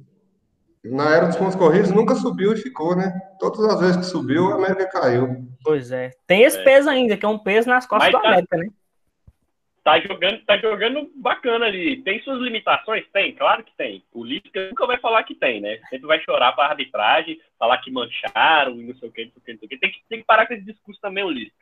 [0.84, 3.12] na era dos pontos corridos, nunca subiu e ficou, né?
[3.40, 5.48] Todas as vezes que subiu, a América caiu.
[5.64, 6.12] Pois é.
[6.26, 6.64] Tem esse é.
[6.64, 8.66] peso ainda, que é um peso nas costas Mas do tá, América, né?
[9.86, 12.02] Tá jogando, tá jogando bacana ali.
[12.02, 13.06] Tem suas limitações?
[13.12, 14.02] Tem, claro que tem.
[14.12, 15.78] O Lisca nunca vai falar que tem, né?
[15.88, 19.40] Sempre vai chorar para arbitragem, falar que mancharam e não sei o que, não sei
[19.40, 19.78] o que, não sei o que.
[19.78, 21.54] Tem que, tem que parar com esse discurso também, o Lisca.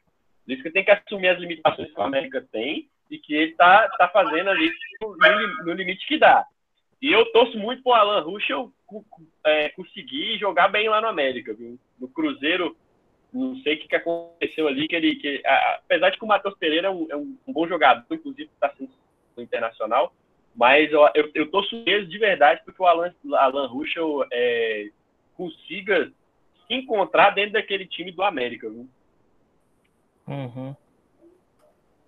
[0.49, 3.91] Isso que tem que assumir as limitações que o América tem e que ele tá,
[3.99, 4.73] tá fazendo ali
[5.03, 5.15] no,
[5.67, 6.47] no limite que dá.
[7.03, 8.73] E eu torço muito pro Alan Ruschel
[9.45, 11.79] é, conseguir jogar bem lá no América, viu?
[12.01, 12.75] No Cruzeiro,
[13.35, 15.17] não sei o que, que aconteceu ali, que ele.
[15.17, 18.49] Que, a, apesar de que o Matheus Pereira é um, é um, bom jogador, inclusive
[18.55, 18.91] está sendo
[19.37, 20.15] internacional,
[20.55, 24.89] mas eu, eu, eu torço mesmo de verdade porque o Alan, Alan Ruschel é,
[25.37, 26.13] consiga
[26.67, 28.89] se encontrar dentro daquele time do América, viu?
[30.29, 30.77] Uhum.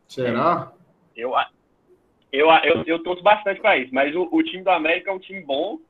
[0.06, 0.72] Será?
[1.16, 1.32] Eu,
[2.32, 5.18] eu, eu, eu torço bastante para isso, mas o, o time do América é um
[5.18, 5.80] time bom.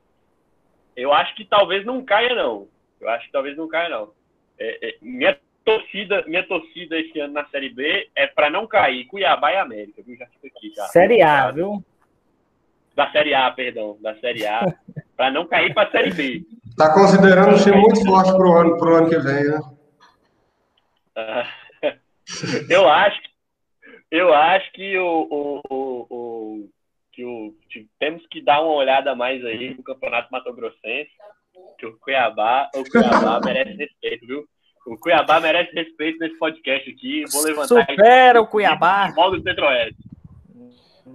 [0.96, 2.66] Eu acho que talvez não caia, não.
[2.98, 4.15] Eu acho que talvez não caia, não.
[4.58, 9.06] É, é, minha torcida, minha torcida esse ano na Série B é para não cair
[9.06, 10.16] Cuiabá e América, viu?
[10.16, 10.84] Já fica aqui, já.
[10.84, 11.84] Série A, viu?
[12.94, 14.72] Da Série A, perdão, da Série A,
[15.16, 16.42] para não cair para a Série B.
[16.76, 19.60] Tá considerando um time muito forte pro ano, pro ano que vem, né?
[22.68, 23.20] eu acho,
[24.10, 26.68] eu acho que o, o, o, o
[27.12, 27.54] que o,
[27.98, 31.10] temos que dar uma olhada mais aí no Campeonato Mato Grossense
[31.78, 34.44] que o Cuiabá, o Cuiabá merece respeito, viu?
[34.86, 37.24] O Cuiabá merece respeito nesse podcast aqui.
[37.32, 39.10] Vou levantar Supera o Cuiabá.
[39.10, 39.96] do Centro-Oeste.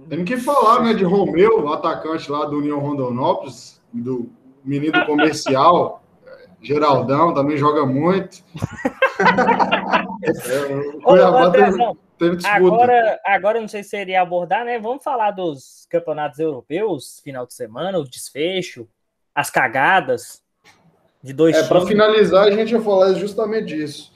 [0.08, 4.30] Tem que falar, né, de Romeu, o atacante lá do União Rondonópolis, do
[4.64, 6.02] menino comercial,
[6.60, 8.44] Geraldão, também joga muito.
[10.22, 11.62] é, o Cuiabá Ô, tem,
[12.18, 12.54] tem disputa.
[12.54, 14.78] Agora, agora, não sei se seria abordar, né?
[14.78, 18.86] Vamos falar dos campeonatos europeus, final de semana, o desfecho,
[19.34, 20.42] as cagadas
[21.22, 24.12] de dois É, para finalizar, a gente vai falar justamente disso.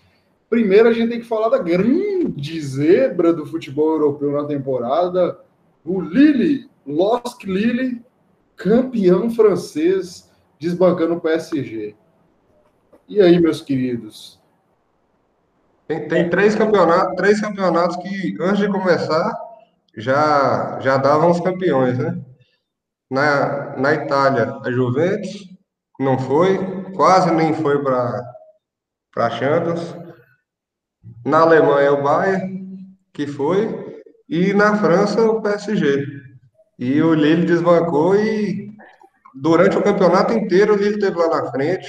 [0.51, 5.39] Primeiro, a gente tem que falar da grande zebra do futebol europeu na temporada,
[5.85, 8.05] o Lille, Losk Lille,
[8.57, 11.95] campeão francês, desbancando o PSG.
[13.09, 14.41] E aí, meus queridos?
[15.87, 19.33] Tem, tem três campeonatos, três campeonatos que antes de começar
[19.97, 22.19] já já davam os campeões, né?
[23.11, 25.47] Na, na Itália, a Juventus
[25.99, 26.59] não foi,
[26.93, 28.23] quase nem foi para
[29.17, 29.95] a Champions.
[31.25, 32.67] Na Alemanha, o Bayern,
[33.13, 36.05] que foi, e na França, o PSG.
[36.79, 38.71] E o Lille desbancou e
[39.35, 41.89] durante o campeonato inteiro o Lille esteve lá na frente.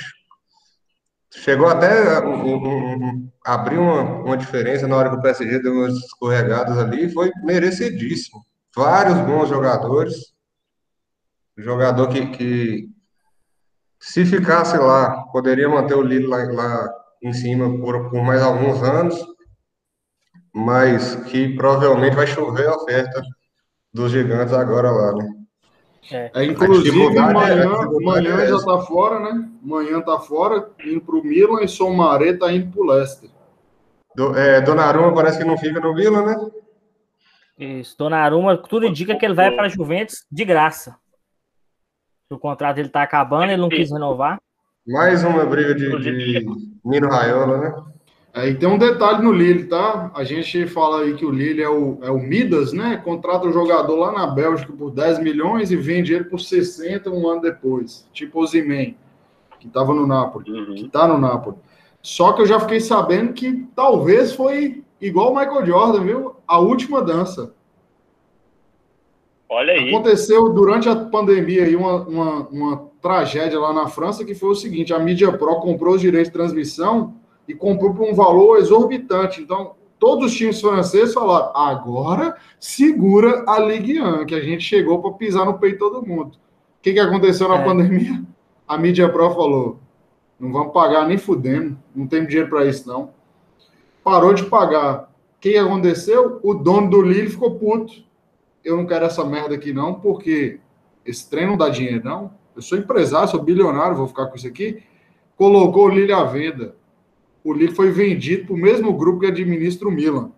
[1.33, 5.73] Chegou até um, um, um, abrir uma, uma diferença na hora que o PSG deu
[5.73, 8.45] umas escorregadas ali, foi merecidíssimo.
[8.75, 10.36] Vários bons jogadores
[11.57, 12.89] jogador que, que
[13.99, 16.89] se ficasse lá, poderia manter o Lille lá, lá
[17.21, 19.25] em cima por, por mais alguns anos,
[20.53, 23.21] mas que provavelmente vai chover a oferta
[23.91, 25.33] dos gigantes agora lá, né?
[26.09, 26.31] É.
[26.35, 29.49] É, inclusive, amanhã, é, amanhã é já está fora, né?
[29.61, 33.29] Amanhã está fora, indo para o Milan e Somaré está indo para o Leicester.
[34.15, 36.51] Do, é, Donnarumma parece que não fica no Milan, né?
[37.59, 40.95] Isso, Donnarumma, tudo indica que ele vai para a Juventus de graça
[42.29, 44.39] o contrato dele tá acabando, ele não quis renovar.
[44.85, 46.45] Mais uma briga de, de
[46.83, 47.75] Mino Raiola, né?
[48.33, 50.11] É, e tem um detalhe no Lille, tá?
[50.13, 52.97] A gente fala aí que o Lille é o, é o Midas, né?
[52.97, 57.27] Contrata o jogador lá na Bélgica por 10 milhões e vende ele por 60 um
[57.27, 58.07] ano depois.
[58.13, 58.95] Tipo o Zimen,
[59.59, 60.75] que tava no Napoli, uhum.
[60.75, 61.57] que tá no Napoli.
[62.01, 66.35] Só que eu já fiquei sabendo que talvez foi igual o Michael Jordan, viu?
[66.47, 67.53] A última dança.
[69.49, 69.89] Olha aí.
[69.89, 74.55] Aconteceu durante a pandemia aí uma, uma, uma, tragédia lá na França que foi o
[74.55, 77.15] seguinte: a Mídia Pro comprou os direitos de transmissão
[77.47, 79.41] e comprou por um valor exorbitante.
[79.41, 85.01] Então, todos os times franceses falaram: agora segura a Ligue 1, que a gente chegou
[85.01, 86.35] para pisar no peito de todo mundo.
[86.35, 87.63] O que, que aconteceu na é.
[87.63, 88.21] pandemia?
[88.67, 89.79] A Mídia Pro falou:
[90.37, 93.11] não vamos pagar nem fudendo, não tem dinheiro para isso não.
[94.03, 95.03] Parou de pagar.
[95.37, 96.39] O que, que aconteceu?
[96.43, 98.06] O dono do Lille ficou puto
[98.67, 100.59] eu não quero essa merda aqui não, porque
[101.05, 102.31] esse trem não dá dinheiro, não.
[102.55, 104.83] Eu sou empresário, sou bilionário, vou ficar com isso aqui.
[105.35, 106.75] Colocou o Lille à venda.
[107.43, 110.31] O Lille foi vendido para o mesmo grupo que administra o Milan.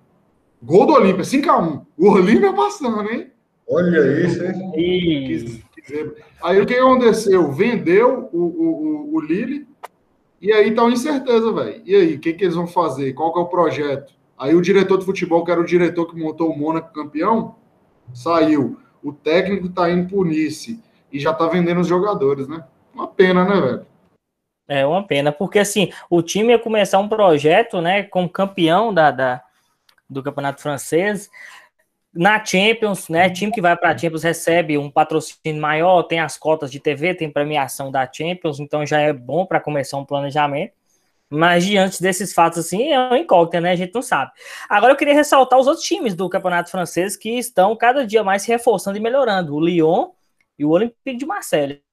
[0.61, 1.85] Gol do Olímpia, 5x1.
[1.97, 3.31] O Olímpia passando, hein?
[3.67, 5.63] Olha isso, hein?
[6.43, 7.51] Aí o que aconteceu?
[7.51, 9.67] Vendeu o, o, o Lille
[10.41, 11.81] e aí tá uma incerteza, velho.
[11.85, 13.13] E aí, o que, que eles vão fazer?
[13.13, 14.13] Qual que é o projeto?
[14.37, 17.55] Aí o diretor de futebol, que era o diretor que montou o Mônaco campeão,
[18.13, 18.79] saiu.
[19.03, 20.81] O técnico está indo por Nice
[21.11, 22.63] e já está vendendo os jogadores, né?
[22.93, 23.85] Uma pena, né, velho?
[24.67, 29.09] É uma pena, porque assim, o time ia começar um projeto, né, como campeão da,
[29.09, 29.43] da
[30.07, 31.29] do campeonato francês,
[32.13, 36.37] na Champions, né, time que vai para a Champions recebe um patrocínio maior, tem as
[36.37, 40.73] cotas de TV, tem premiação da Champions, então já é bom para começar um planejamento.
[41.29, 43.71] Mas diante desses fatos, assim, é uma incógnita, né?
[43.71, 44.31] A gente não sabe.
[44.67, 48.41] Agora eu queria ressaltar os outros times do campeonato francês que estão cada dia mais
[48.41, 49.53] se reforçando e melhorando.
[49.53, 50.09] O Lyon
[50.57, 51.83] e o Olympique de Marseille.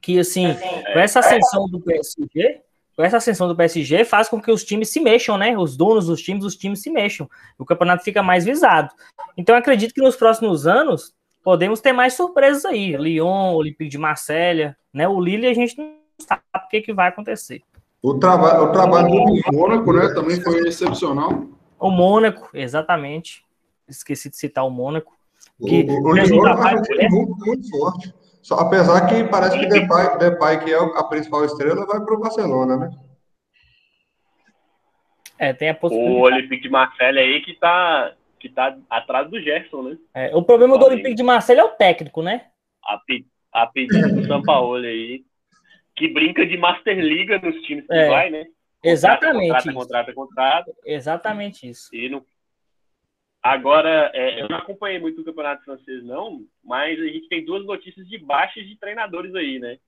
[0.00, 0.46] Que, assim,
[0.92, 2.62] com essa ascensão do PSG,
[2.96, 5.56] com essa ascensão do PSG, faz com que os times se mexam, né?
[5.56, 7.28] Os donos dos times, os times se mexam.
[7.58, 8.90] O campeonato fica mais visado.
[9.36, 12.96] Então, acredito que nos próximos anos podemos ter mais surpresas aí.
[12.96, 15.08] Lyon, Olympique de Marseille, né?
[15.08, 17.62] O Lille a gente não sabe o que, que vai acontecer.
[18.02, 21.46] O, traba o trabalho do Mônaco, né, também foi excepcional.
[21.78, 23.44] O Mônaco, exatamente.
[23.88, 25.16] Esqueci de citar o Mônaco.
[25.66, 28.14] Que o, o, o Lyon é muito, muito forte.
[28.40, 32.20] Só, apesar que parece que Depay, Depay, que é a principal estrela, vai para o
[32.20, 32.90] Barcelona, né?
[35.38, 36.16] É, tem a possibilidade.
[36.16, 39.98] O Olympique de Marseille aí que tá, que tá atrás do Gerson, né?
[40.14, 42.46] É, o problema do Olympique de Marseille é o técnico, né?
[42.84, 43.00] A,
[43.52, 45.24] a pedido do São Paulo aí
[45.98, 48.46] que brinca de Masterliga nos times que é, vai, né?
[48.82, 49.48] Exatamente.
[49.48, 50.72] Contrata, contrata, contrata.
[50.86, 51.94] Exatamente isso.
[51.94, 52.24] E não...
[53.42, 57.64] Agora, é, eu não acompanhei muito o campeonato francês, não, mas a gente tem duas
[57.64, 59.78] notícias de baixas de treinadores aí, né?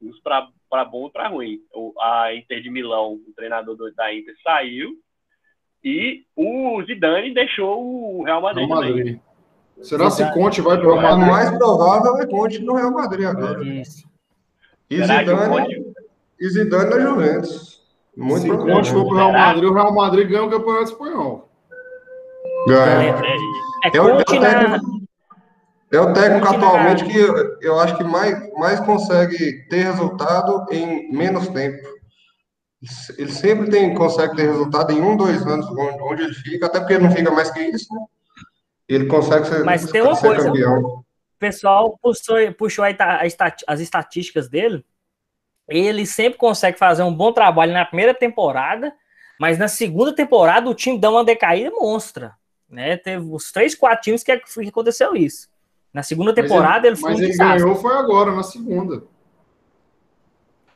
[0.00, 1.60] Uns para bom e para ruim.
[1.72, 4.94] O, a Inter de Milão, o treinador da Inter, saiu
[5.82, 8.66] e o Zidane deixou o Real Madrid.
[8.66, 9.20] Real Madrid.
[9.82, 11.28] Será que Conte vai para o Real Madrid?
[11.28, 13.64] O mais provável é Conte no Real Madrid agora.
[13.64, 14.05] Isso.
[14.88, 15.94] E Zidane,
[16.40, 17.76] e Zidane na Juventus.
[18.16, 21.48] Muito Se Conte for para o Real Madrid, o Real Madrid ganha o Campeonato Espanhol.
[22.68, 23.14] Ganha.
[23.84, 25.08] É, é, é, o, técnico,
[25.92, 27.18] é o técnico atualmente que
[27.60, 31.86] eu acho que mais, mais consegue ter resultado em menos tempo.
[33.18, 36.78] Ele sempre tem, consegue ter resultado em um, dois anos onde, onde ele fica, até
[36.78, 38.00] porque ele não fica mais que isso, né?
[38.88, 41.04] Ele consegue ser, Mas tem uma coisa, campeão
[41.36, 42.84] o pessoal puxou, puxou
[43.66, 44.84] as estatísticas dele.
[45.68, 48.92] Ele sempre consegue fazer um bom trabalho na primeira temporada,
[49.38, 52.34] mas na segunda temporada o time dá uma decaída monstra.
[52.68, 52.96] Né?
[52.96, 55.48] Teve os três, quatro times que aconteceu isso.
[55.92, 57.62] Na segunda temporada ele, ele foi Mas um ele desastre.
[57.62, 59.04] ganhou foi agora, na segunda.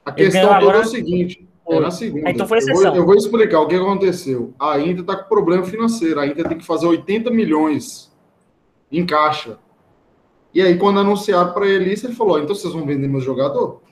[0.04, 0.78] A questão toda agora...
[0.78, 1.48] é o seguinte.
[1.68, 2.30] É na segunda.
[2.30, 4.54] Então foi eu, vou, eu vou explicar o que aconteceu.
[4.58, 6.18] A Inter está com problema financeiro.
[6.20, 8.10] A Inter tem que fazer 80 milhões
[8.90, 9.58] em caixa.
[10.52, 13.82] E aí, quando anunciaram para ele isso, ele falou: então vocês vão vender meu jogador?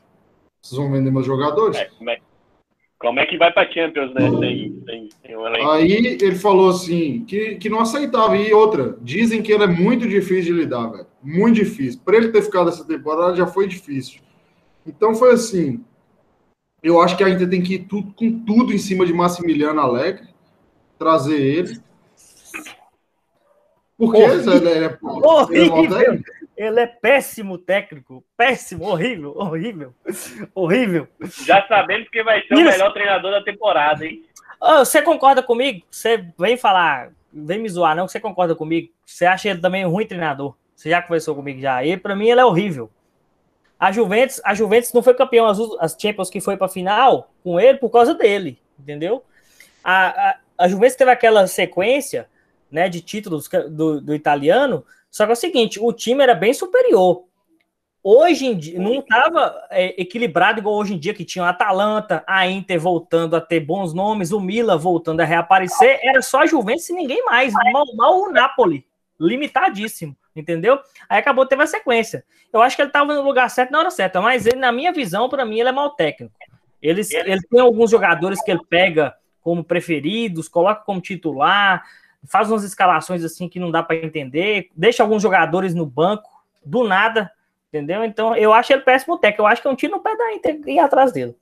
[0.60, 1.78] Vocês vão vender meus jogadores?
[1.78, 2.18] É, como, é,
[2.98, 4.28] como, é, que vai para Champions, né?
[4.28, 8.36] Sem, sem, sem um aí ele falou assim: que, que não aceitava.
[8.36, 11.06] E outra, dizem que ele é muito difícil de lidar, velho.
[11.22, 12.00] Muito difícil.
[12.04, 14.20] Para ele ter ficado essa temporada já foi difícil.
[14.86, 15.84] Então foi assim.
[16.82, 19.80] Eu acho que a Inter tem que ir tudo, com tudo em cima de Massimiliano
[19.80, 20.28] Alegre,
[20.96, 21.80] trazer ele.
[23.96, 25.76] Porque ele é, horrível.
[25.76, 29.94] Ele é, ele é péssimo técnico, péssimo, horrível, horrível,
[30.52, 31.06] horrível.
[31.46, 32.62] Já sabemos que vai ser Isso.
[32.62, 34.24] o melhor treinador da temporada, hein?
[34.60, 35.86] Oh, você concorda comigo?
[35.88, 38.08] Você vem falar, vem me zoar, não?
[38.08, 38.88] Você concorda comigo?
[39.06, 40.56] Você acha ele também um ruim treinador?
[40.74, 41.84] Você já conversou comigo já?
[41.84, 42.90] E para mim ele é horrível.
[43.78, 47.60] A Juventus, a Juventus não foi campeão as, as Champions que foi para final com
[47.60, 49.24] ele por causa dele, entendeu?
[49.84, 52.28] A, a, a Juventus teve aquela sequência
[52.68, 56.52] né, de títulos do, do italiano, só que é o seguinte, o time era bem
[56.52, 57.24] superior.
[58.02, 62.22] Hoje em dia, não estava é, equilibrado igual hoje em dia, que tinha a Atalanta,
[62.26, 66.46] a Inter voltando a ter bons nomes, o Milan voltando a reaparecer, era só a
[66.46, 68.86] Juventus e ninguém mais, mal, mal o Napoli,
[69.20, 70.78] limitadíssimo, entendeu?
[71.08, 72.24] Aí acabou, teve a sequência.
[72.52, 74.92] Eu acho que ele estava no lugar certo na hora certa, mas ele, na minha
[74.92, 76.34] visão, para mim, ele é mal técnico.
[76.80, 81.84] Ele, ele tem alguns jogadores que ele pega como preferidos, coloca como titular,
[82.26, 86.28] faz umas escalações assim que não dá para entender, deixa alguns jogadores no banco,
[86.64, 87.30] do nada,
[87.68, 88.04] entendeu?
[88.04, 90.32] Então eu acho ele péssimo técnico, eu acho que é um tiro no pé da
[90.34, 91.36] Inter ir atrás dele.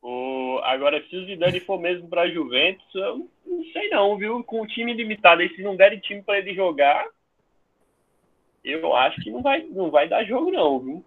[0.00, 4.42] O, agora, se o Zidane for mesmo para Juventus, eu não sei não, viu?
[4.42, 7.06] Com o time limitado, aí se não derem time para ele jogar,
[8.64, 11.04] eu acho que não vai, não vai dar jogo não, viu?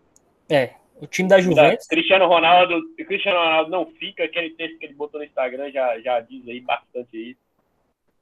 [0.50, 1.88] É, o time da Juventus.
[1.88, 6.22] Cristiano Ronaldo, Cristiano Ronaldo não fica, aquele texto que ele botou no Instagram já, já
[6.22, 7.45] diz aí bastante isso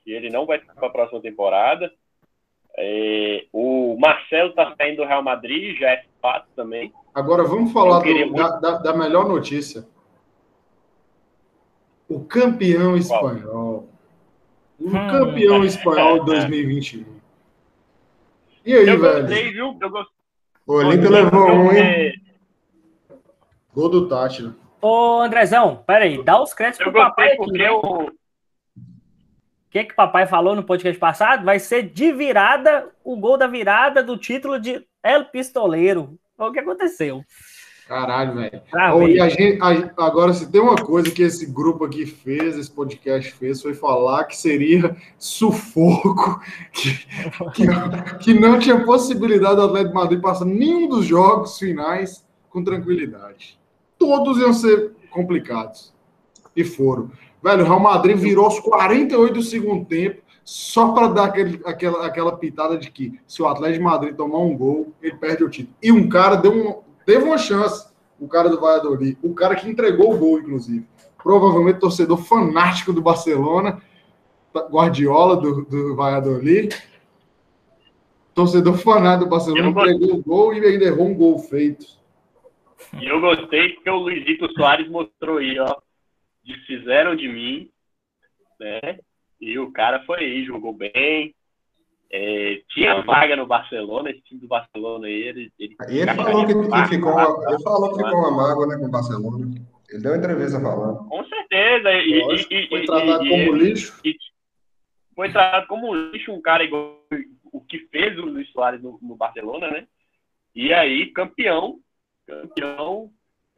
[0.04, 1.92] que ele não vai ficar para a próxima temporada.
[2.76, 6.92] É, o Marcelo está saindo do Real Madrid, já é fato também.
[7.14, 8.34] Agora vamos falar do, muito...
[8.34, 9.86] da, da, da, melhor notícia.
[12.10, 13.88] O campeão espanhol.
[14.80, 17.06] O hum, campeão espanhol de 2021.
[18.66, 19.22] E aí, eu velho?
[19.22, 19.78] Gostei, viu?
[19.80, 20.14] Eu gostei.
[20.66, 22.14] O Olímpio levou um, hein?
[23.76, 24.52] Gol do Tati.
[24.82, 27.70] Ô, Andrezão, peraí, dá os créditos eu pro papai porque aqui.
[27.70, 28.12] Eu,
[29.74, 31.44] que que papai falou no podcast passado?
[31.44, 36.16] Vai ser de virada, o gol da virada do título de El Pistoleiro.
[36.38, 37.24] Foi o que aconteceu.
[37.88, 38.62] Caralho, velho.
[38.72, 43.32] A gente, a, agora, se tem uma coisa que esse grupo aqui fez, esse podcast
[43.32, 46.40] fez, foi falar que seria sufoco,
[46.72, 47.08] que,
[47.56, 47.66] que,
[48.20, 53.60] que não tinha possibilidade do Atlético Madrid passar nenhum dos jogos finais com tranquilidade.
[53.98, 55.92] Todos iam ser complicados.
[56.56, 57.10] E foram.
[57.44, 62.06] Velho, o Real Madrid virou aos 48 do segundo tempo, só para dar aquele, aquela,
[62.06, 65.50] aquela pitada de que se o Atlético de Madrid tomar um gol, ele perde o
[65.50, 65.76] título.
[65.84, 69.70] E um cara deu um, teve uma chance, o cara do Valladolid, o cara que
[69.70, 70.88] entregou o gol, inclusive.
[71.22, 73.82] Provavelmente torcedor fanático do Barcelona,
[74.72, 76.74] Guardiola do, do Valladolid.
[78.34, 81.86] Torcedor fanático do Barcelona entregou o gol e ainda errou um gol feito.
[83.02, 85.76] E eu gostei porque o Luizito Soares mostrou aí, ó.
[86.44, 87.70] Desfizeram de mim,
[88.60, 89.00] né?
[89.40, 91.36] E o cara foi aí, jogou bem.
[92.12, 95.52] É, tinha vaga no Barcelona, esse time do Barcelona aí, ele.
[95.60, 98.86] Ele, ele falou que, que ficou, uma, ele falou que ficou uma mágoa né, com
[98.86, 99.52] o Barcelona.
[99.90, 101.10] Ele deu uma entrevista falando.
[101.10, 101.92] Com certeza.
[101.92, 104.02] E, Lógico, e, foi tratado e, como lixo.
[105.16, 107.00] foi tratado como lixo um cara igual
[107.52, 109.88] o que fez o Luiz Soares no, no Barcelona, né?
[110.56, 111.80] E aí, campeão,
[112.28, 113.12] campeão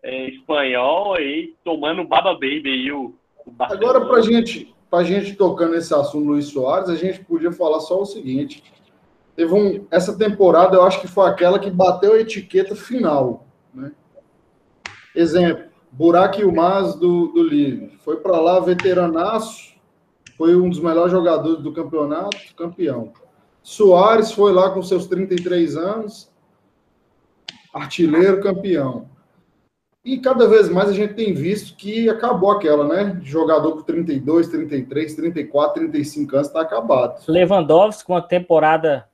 [0.06, 3.54] é, espanhol aí, tomando baba baby aí o, o.
[3.58, 7.80] Agora, pra gente para a gente tocando nesse assunto Luiz Soares, a gente podia falar
[7.80, 8.64] só o seguinte:
[9.36, 13.92] teve um, essa temporada eu acho que foi aquela que bateu a etiqueta final, né?
[15.16, 19.76] Exemplo, Burak Yilmaz do, do Livre, foi para lá veteranaço,
[20.38, 23.12] foi um dos melhores jogadores do campeonato, campeão.
[23.64, 26.32] Soares foi lá com seus 33 anos,
[27.74, 29.10] artilheiro, campeão.
[30.06, 33.20] E cada vez mais a gente tem visto que acabou aquela, né?
[33.24, 37.24] Jogador com 32, 33, 34, 35 anos está acabado.
[37.28, 39.10] Lewandowski com uma temporada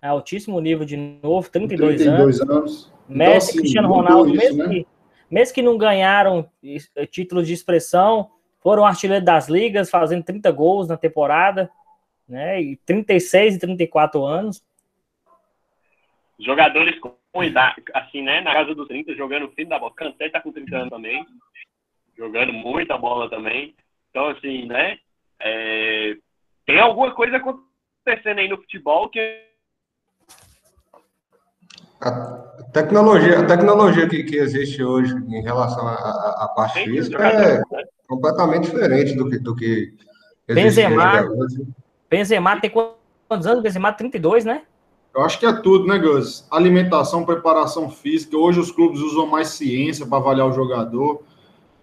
[0.00, 2.56] altíssimo nível de novo, 32, 32 anos.
[2.56, 2.92] anos.
[3.08, 4.68] Messi, então, assim, Cristiano Ronaldo, isso, mesmo, né?
[4.68, 4.86] que,
[5.28, 6.48] mesmo que não ganharam
[7.10, 11.68] títulos de expressão, foram artilheiros das ligas, fazendo 30 gols na temporada,
[12.28, 12.62] né?
[12.62, 14.62] E 36 e 34 anos.
[16.38, 16.94] Jogadores
[17.32, 19.92] com idade, assim, né, na casa dos 30, jogando o fim da bola.
[19.94, 21.24] Kanté tá com 30 anos também,
[22.16, 23.74] jogando muita bola também.
[24.10, 24.98] Então, assim, né,
[25.40, 26.16] é,
[26.66, 29.48] tem alguma coisa acontecendo aí no futebol que...
[32.00, 32.38] A
[32.72, 37.64] tecnologia, a tecnologia que, que existe hoje em relação à parte física é né?
[38.08, 39.94] completamente diferente do que, do que
[40.46, 41.28] Benzema,
[42.08, 43.62] Benzema tem quantos anos?
[43.62, 44.62] Benzema 32, né?
[45.14, 46.46] Eu acho que é tudo, né, Gus?
[46.50, 48.36] Alimentação, preparação física.
[48.36, 51.22] Hoje os clubes usam mais ciência para avaliar o jogador.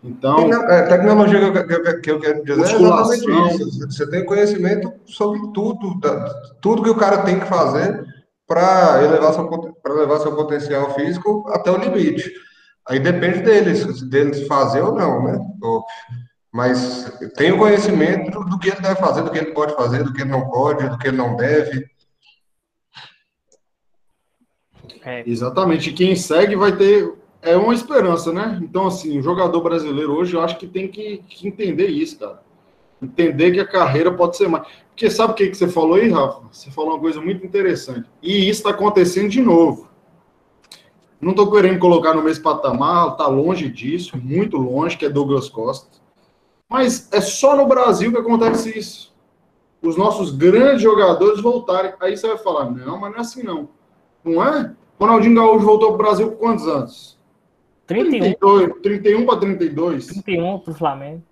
[0.03, 0.49] Então.
[0.69, 3.87] É, tecnologia que eu, que, eu quero dizer é isso.
[3.87, 5.99] Você tem conhecimento sobre tudo,
[6.61, 8.05] tudo que o cara tem que fazer
[8.47, 9.49] para elevar, seu,
[9.85, 12.31] elevar seu potencial físico até o limite.
[12.87, 15.37] Aí depende deles, deles fazer ou não, né?
[16.53, 20.13] Mas tem o conhecimento do que ele deve fazer, do que ele pode fazer, do
[20.13, 21.85] que ele não pode, do que ele não deve.
[25.07, 25.23] É.
[25.25, 25.93] Exatamente.
[25.93, 28.59] Quem segue vai ter é uma esperança, né?
[28.61, 32.43] Então, assim, o jogador brasileiro hoje, eu acho que tem que, que entender isso, cara.
[33.01, 34.67] Entender que a carreira pode ser mais.
[34.89, 36.41] Porque sabe o que, que você falou aí, Rafa?
[36.51, 38.09] Você falou uma coisa muito interessante.
[38.21, 39.87] E isso está acontecendo de novo.
[41.21, 45.47] Não estou querendo colocar no mesmo patamar, está longe disso, muito longe, que é Douglas
[45.47, 45.87] Costa.
[46.69, 49.15] Mas é só no Brasil que acontece isso.
[49.81, 51.93] Os nossos grandes jogadores voltarem.
[52.01, 53.69] Aí você vai falar, não, mas não é assim não.
[54.21, 54.75] Não é?
[54.99, 57.17] Ronaldinho Gaúcho voltou para o Brasil com quantos anos?
[57.85, 58.19] 31.
[58.19, 60.07] 32, 31 para 32.
[60.07, 61.23] 31 para o Flamengo.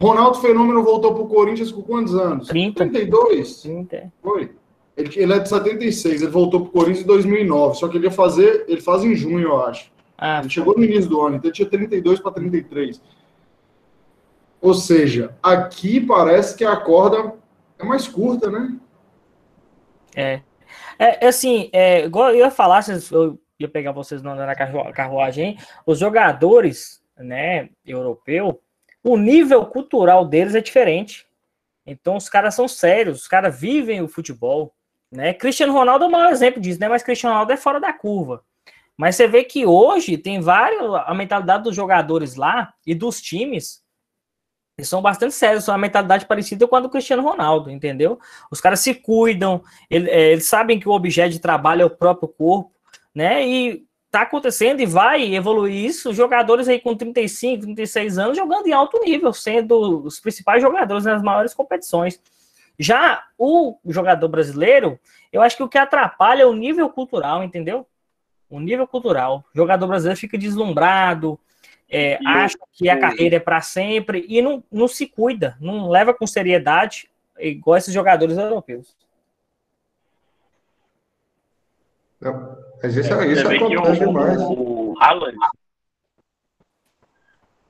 [0.00, 2.48] Ronaldo Fenômeno voltou para o Corinthians com quantos anos?
[2.48, 2.84] 30.
[2.84, 3.62] 32?
[3.62, 4.12] 30.
[4.22, 4.50] Foi.
[4.96, 8.06] Ele, ele é de 76, ele voltou para o Corinthians em 2009, só que ele
[8.06, 9.90] ia fazer, ele faz em junho, eu acho.
[10.16, 13.00] Ah, ele chegou no início do ano, então ele tinha 32 para 33.
[14.60, 17.34] Ou seja, aqui parece que a corda
[17.78, 18.76] é mais curta, né?
[20.14, 20.40] É.
[20.98, 24.54] É, é, assim, é, igual eu ia falar, eu ia pegar vocês na
[24.92, 28.60] carruagem, os jogadores, né, europeu,
[29.02, 31.26] o nível cultural deles é diferente.
[31.86, 34.74] Então os caras são sérios, os caras vivem o futebol,
[35.12, 35.34] né?
[35.34, 36.88] Cristiano Ronaldo é o maior exemplo disso, né?
[36.88, 38.42] Mas Cristiano Ronaldo é fora da curva.
[38.96, 43.83] Mas você vê que hoje tem vários a mentalidade dos jogadores lá e dos times
[44.76, 48.18] eles são bastante sérios, são uma mentalidade parecida com a do Cristiano Ronaldo, entendeu?
[48.50, 51.90] Os caras se cuidam, eles, é, eles sabem que o objeto de trabalho é o
[51.90, 52.72] próprio corpo,
[53.14, 53.46] né?
[53.46, 56.12] E tá acontecendo e vai evoluir isso.
[56.12, 61.22] Jogadores aí com 35, 36 anos jogando em alto nível, sendo os principais jogadores nas
[61.22, 62.20] maiores competições.
[62.76, 64.98] Já o jogador brasileiro,
[65.32, 67.86] eu acho que o que atrapalha é o nível cultural, entendeu?
[68.50, 69.44] O nível cultural.
[69.54, 71.38] O jogador brasileiro fica deslumbrado,
[71.88, 76.14] é, acha que a carreira é para sempre e não, não se cuida, não leva
[76.14, 77.08] com seriedade,
[77.38, 78.96] igual esses jogadores europeus.
[82.20, 84.38] Não, mas isso, é, isso acontece demais.
[84.40, 85.36] O Haaland,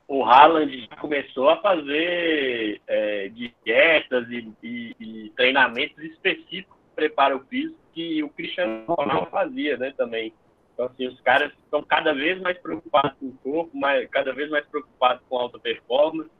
[0.06, 7.78] o Haaland começou a fazer é, dietas e, e, e, treinamentos específicos para preparo físico
[7.92, 10.32] que o Cristiano Ronaldo fazia, né, também.
[10.74, 14.50] Então, assim, os caras estão cada vez mais preocupados com o corpo, mais, cada vez
[14.50, 16.30] mais preocupados com alta performance,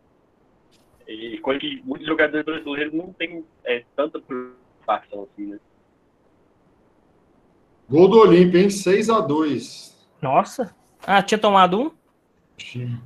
[1.07, 5.59] e coisa que muitos jogadores brasileiros não têm é, tanta preocupação assim, né?
[7.89, 8.69] Gol do Olímpio, hein?
[8.69, 9.95] 6x2.
[10.21, 10.75] Nossa.
[11.07, 11.91] Ah, tinha tomado um?
[12.57, 13.01] Tinha.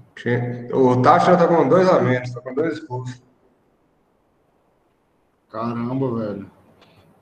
[0.73, 3.23] O Tacho tá com dois a menos, tá com dois expulsos.
[5.49, 6.51] Caramba, velho.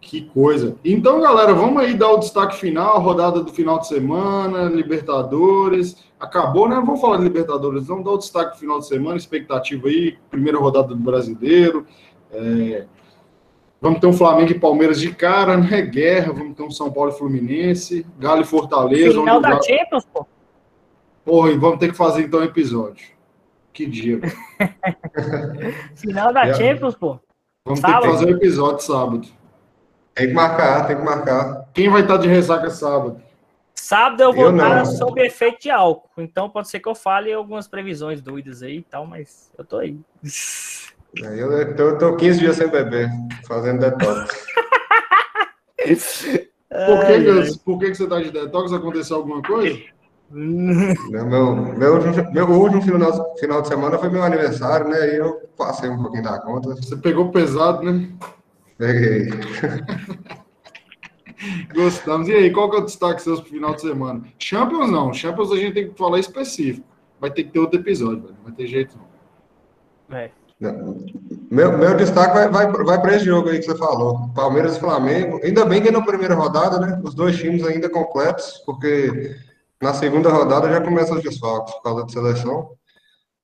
[0.07, 0.77] Que coisa.
[0.85, 5.97] Então, galera, vamos aí dar o destaque final, rodada do final de semana, Libertadores.
[6.19, 6.77] Acabou, né?
[6.77, 7.89] Vamos falar de Libertadores.
[7.89, 11.85] Vamos dar o destaque final de semana, expectativa aí, primeira rodada do Brasileiro.
[12.31, 12.87] É...
[13.81, 15.83] Vamos ter um Flamengo e Palmeiras de cara, né?
[15.83, 19.19] Guerra, vamos ter um São Paulo e Fluminense, Galo e Fortaleza.
[19.19, 20.25] Final da Champions, pô.
[21.25, 23.09] Porra, e vamos ter que fazer então um episódio.
[23.73, 24.21] Que dia.
[25.97, 27.19] Final da Champions, pô.
[27.65, 28.03] Vamos sábado.
[28.03, 29.46] ter que fazer um episódio sábado.
[30.17, 31.69] Tem que marcar, tem que marcar.
[31.75, 33.21] Quem vai estar de ressaca sábado?
[33.75, 36.09] Sábado eu vou eu estar sob efeito de álcool.
[36.23, 39.77] Então pode ser que eu fale algumas previsões doidas aí e tal, mas eu tô
[39.77, 40.01] aí.
[41.23, 43.11] É, eu tô, tô 15 dias sem beber,
[43.47, 44.47] fazendo detox.
[45.77, 48.73] por que, que, por que, que você tá de detox?
[48.73, 49.79] Aconteceu alguma coisa?
[50.29, 55.15] Meu, meu, meu, meu último final, final de semana foi meu aniversário, né?
[55.15, 56.75] E eu passei um pouquinho da conta.
[56.75, 58.09] Você pegou pesado, né?
[58.79, 59.29] Peguei.
[61.75, 62.29] Gostamos.
[62.29, 64.23] E aí, qual que é o destaque seus pro final de semana?
[64.39, 65.13] Champions não.
[65.13, 66.87] Champions a gente tem que falar específico.
[67.21, 68.35] Vai ter que ter outro episódio, velho.
[68.35, 70.17] Não vai ter jeito não.
[70.17, 70.31] É.
[71.51, 74.31] Meu, meu destaque vai, vai, vai para esse jogo aí que você falou.
[74.35, 75.41] Palmeiras e Flamengo.
[75.43, 77.01] Ainda bem que é na primeira rodada, né?
[77.05, 79.37] Os dois times ainda completos, porque
[79.83, 82.71] na segunda rodada já começa os desfalques por causa de seleção.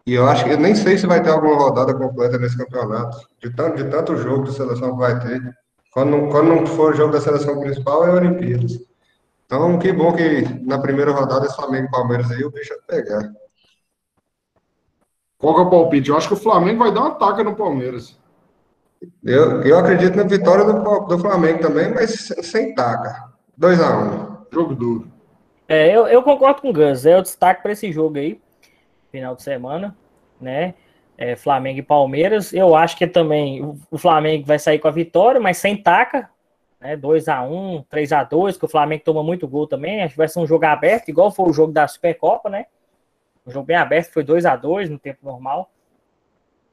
[0.07, 3.19] E eu acho que eu nem sei se vai ter alguma rodada completa nesse campeonato.
[3.41, 5.41] De tanto, de tanto jogo de seleção que vai ter.
[5.93, 8.81] Quando, quando não for o jogo da seleção principal, é Olimpíadas.
[9.47, 13.01] Então, que bom que na primeira rodada esse Flamengo e Palmeiras aí o bicho vai
[13.01, 13.31] pegar.
[15.39, 16.09] Qual que é o palpite?
[16.09, 18.19] Eu acho que o Flamengo vai dar um ataque no Palmeiras.
[19.23, 23.25] Eu, eu acredito na vitória do, do Flamengo também, mas sem taca.
[23.61, 23.83] 2x1.
[23.83, 24.37] Um.
[24.53, 25.09] Jogo duro.
[25.69, 27.05] É, eu, eu concordo com o Gus.
[27.05, 28.41] É o destaque para esse jogo aí,
[29.13, 29.97] final de semana,
[30.41, 30.75] né?
[31.17, 32.53] É, Flamengo e Palmeiras.
[32.53, 36.29] Eu acho que também o Flamengo vai sair com a vitória, mas sem taca,
[36.81, 36.97] né?
[36.97, 40.03] 2x1, 3x2, que o Flamengo toma muito gol também.
[40.03, 42.67] Acho que vai ser um jogo aberto, igual foi o jogo da Supercopa, né?
[43.47, 45.71] Um jogo bem aberto, foi 2 a 2 no tempo normal.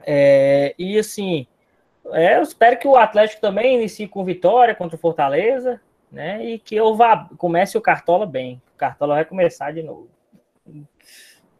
[0.05, 1.45] É, e assim,
[2.11, 5.81] é, eu espero que o Atlético também inicie com vitória contra o Fortaleza,
[6.11, 6.43] né?
[6.43, 8.61] E que eu vá, comece o Cartola bem.
[8.73, 10.07] O Cartola vai começar de novo.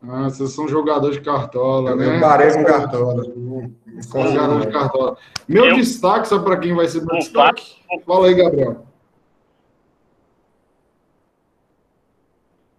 [0.02, 2.16] Ah, vocês são jogadores de cartola, eu né?
[2.16, 3.24] Eu parei com cartola.
[3.24, 5.18] Jogador de cartola.
[5.47, 5.76] Meu eu...
[5.76, 7.76] destaque, sabe para quem vai ser meu destaque?
[8.06, 8.86] Fala aí, Gabriel.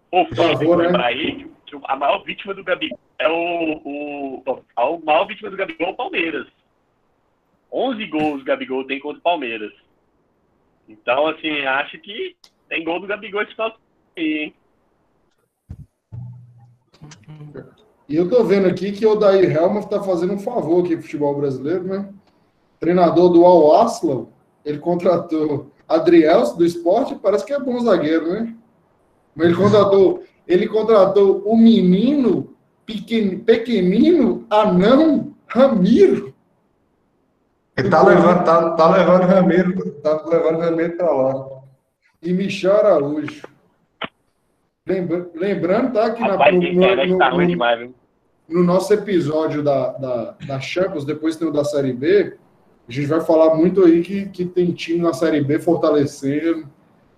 [0.09, 1.03] Por favor, né?
[1.03, 1.51] aí
[1.85, 4.43] a maior vítima do Gabigol é o, o,
[4.75, 6.47] a maior vítima do Gabigol é o Palmeiras.
[7.71, 9.71] 11 gols o Gabigol tem contra o Palmeiras.
[10.89, 12.35] Então, assim, acho que
[12.67, 13.77] tem gol do Gabigol esse final
[14.17, 14.55] aí, hein?
[18.07, 21.03] E eu tô vendo aqui que o Dair Helmut tá fazendo um favor aqui pro
[21.03, 22.09] futebol brasileiro, né?
[22.79, 24.25] Treinador do Al Aslan,
[24.65, 28.55] ele contratou Adriel do esporte, parece que é bom zagueiro, né?
[29.35, 32.53] Mas ele contratou ele contratou o menino
[32.85, 36.33] pequen, pequenino, anão, Ramiro.
[37.77, 41.47] Ele tá levando, tá, tá levando Ramiro, tá levando Ramiro para lá.
[42.21, 43.47] E Michel Araújo.
[44.87, 46.09] Lembra, lembrando, tá?
[46.11, 47.91] Que Rapaz, na, no, no, tá no, demais,
[48.49, 52.35] no, nosso episódio da, da, da Champions, depois tem o da Série B,
[52.89, 56.67] a gente vai falar muito aí que, que tem time na Série B fortalecendo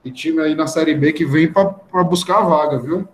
[0.03, 3.07] e time aí na Série B que vem para buscar a vaga, viu?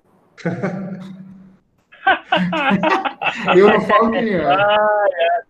[3.56, 4.43] eu não falo quem é.
[4.43, 5.43] Ah, é.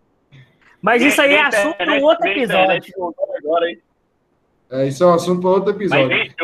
[0.82, 2.92] Mas isso aí é assunto para outro episódio.
[4.70, 6.08] É, isso é um assunto para outro episódio.
[6.08, 6.34] Mas,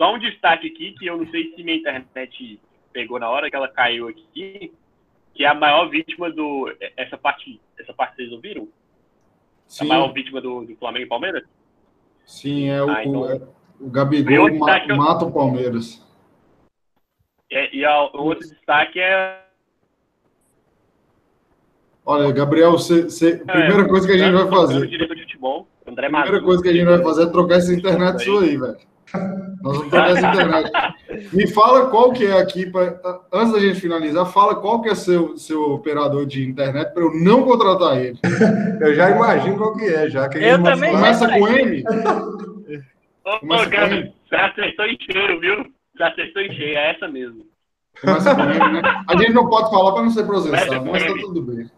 [0.00, 2.58] só um destaque aqui, que eu não sei se minha internet
[2.90, 4.72] pegou na hora que ela caiu aqui,
[5.34, 6.74] que é a maior vítima do.
[6.96, 8.66] Essa parte, essa parte vocês ouviram?
[9.68, 9.84] Sim.
[9.84, 11.44] A maior vítima do, do Flamengo e Palmeiras?
[12.24, 12.88] Sim, é o.
[12.88, 16.02] Ah, então, O Gabigol ma mata o Palmeiras.
[17.52, 19.44] É, e o outro destaque é.
[22.06, 24.80] Olha, Gabriel, cê, cê, é, primeira coisa que a gente vai fazer.
[25.08, 28.56] Futebol, André primeira coisa que a gente vai fazer é trocar essa internet sua aí,
[28.56, 28.78] velho.
[29.62, 30.70] Nós vamos trocar essa internet.
[31.32, 32.98] Me fala qual que é aqui, pra,
[33.32, 37.12] antes da gente finalizar, fala qual que é seu, seu operador de internet para eu
[37.14, 38.18] não contratar ele.
[38.80, 40.28] Eu já imagino qual que é, já.
[40.28, 40.92] Que eu também.
[40.92, 41.84] Começa com M.
[43.24, 44.12] Ô, cara, com.
[44.28, 45.66] Você acertou em cheio, viu?
[45.96, 47.44] Você acertou em cheio, é essa mesmo.
[48.00, 48.82] Começa com M, né?
[49.08, 51.70] A gente não pode falar para não ser processado, mas tá tudo bem.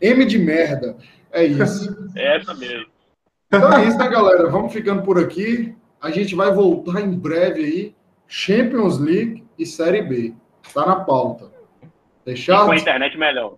[0.00, 0.96] M de merda.
[1.30, 2.10] É isso.
[2.16, 2.86] É essa mesmo.
[3.48, 4.48] Então é isso, né, galera?
[4.48, 5.74] Vamos ficando por aqui.
[6.04, 7.94] A gente vai voltar em breve aí.
[8.28, 10.34] Champions League e Série B.
[10.62, 11.50] Está na pauta.
[12.22, 12.66] Fechado?
[12.66, 13.56] Com a internet melhor.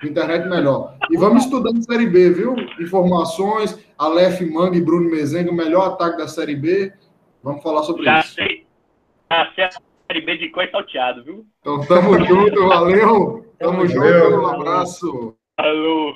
[0.00, 0.96] Com internet melhor.
[1.10, 2.56] E vamos estudando Série B, viu?
[2.80, 6.90] Informações, Aleph Manga e Bruno Mezenga, o melhor ataque da Série B.
[7.42, 8.32] Vamos falar sobre Já isso.
[8.32, 8.66] Sei.
[9.30, 11.46] Já sei a Série B de coisa salteado, viu?
[11.60, 13.46] Então tamo junto, valeu.
[13.58, 14.30] Tamo valeu.
[14.30, 15.36] junto, um abraço.
[15.58, 16.14] Alô.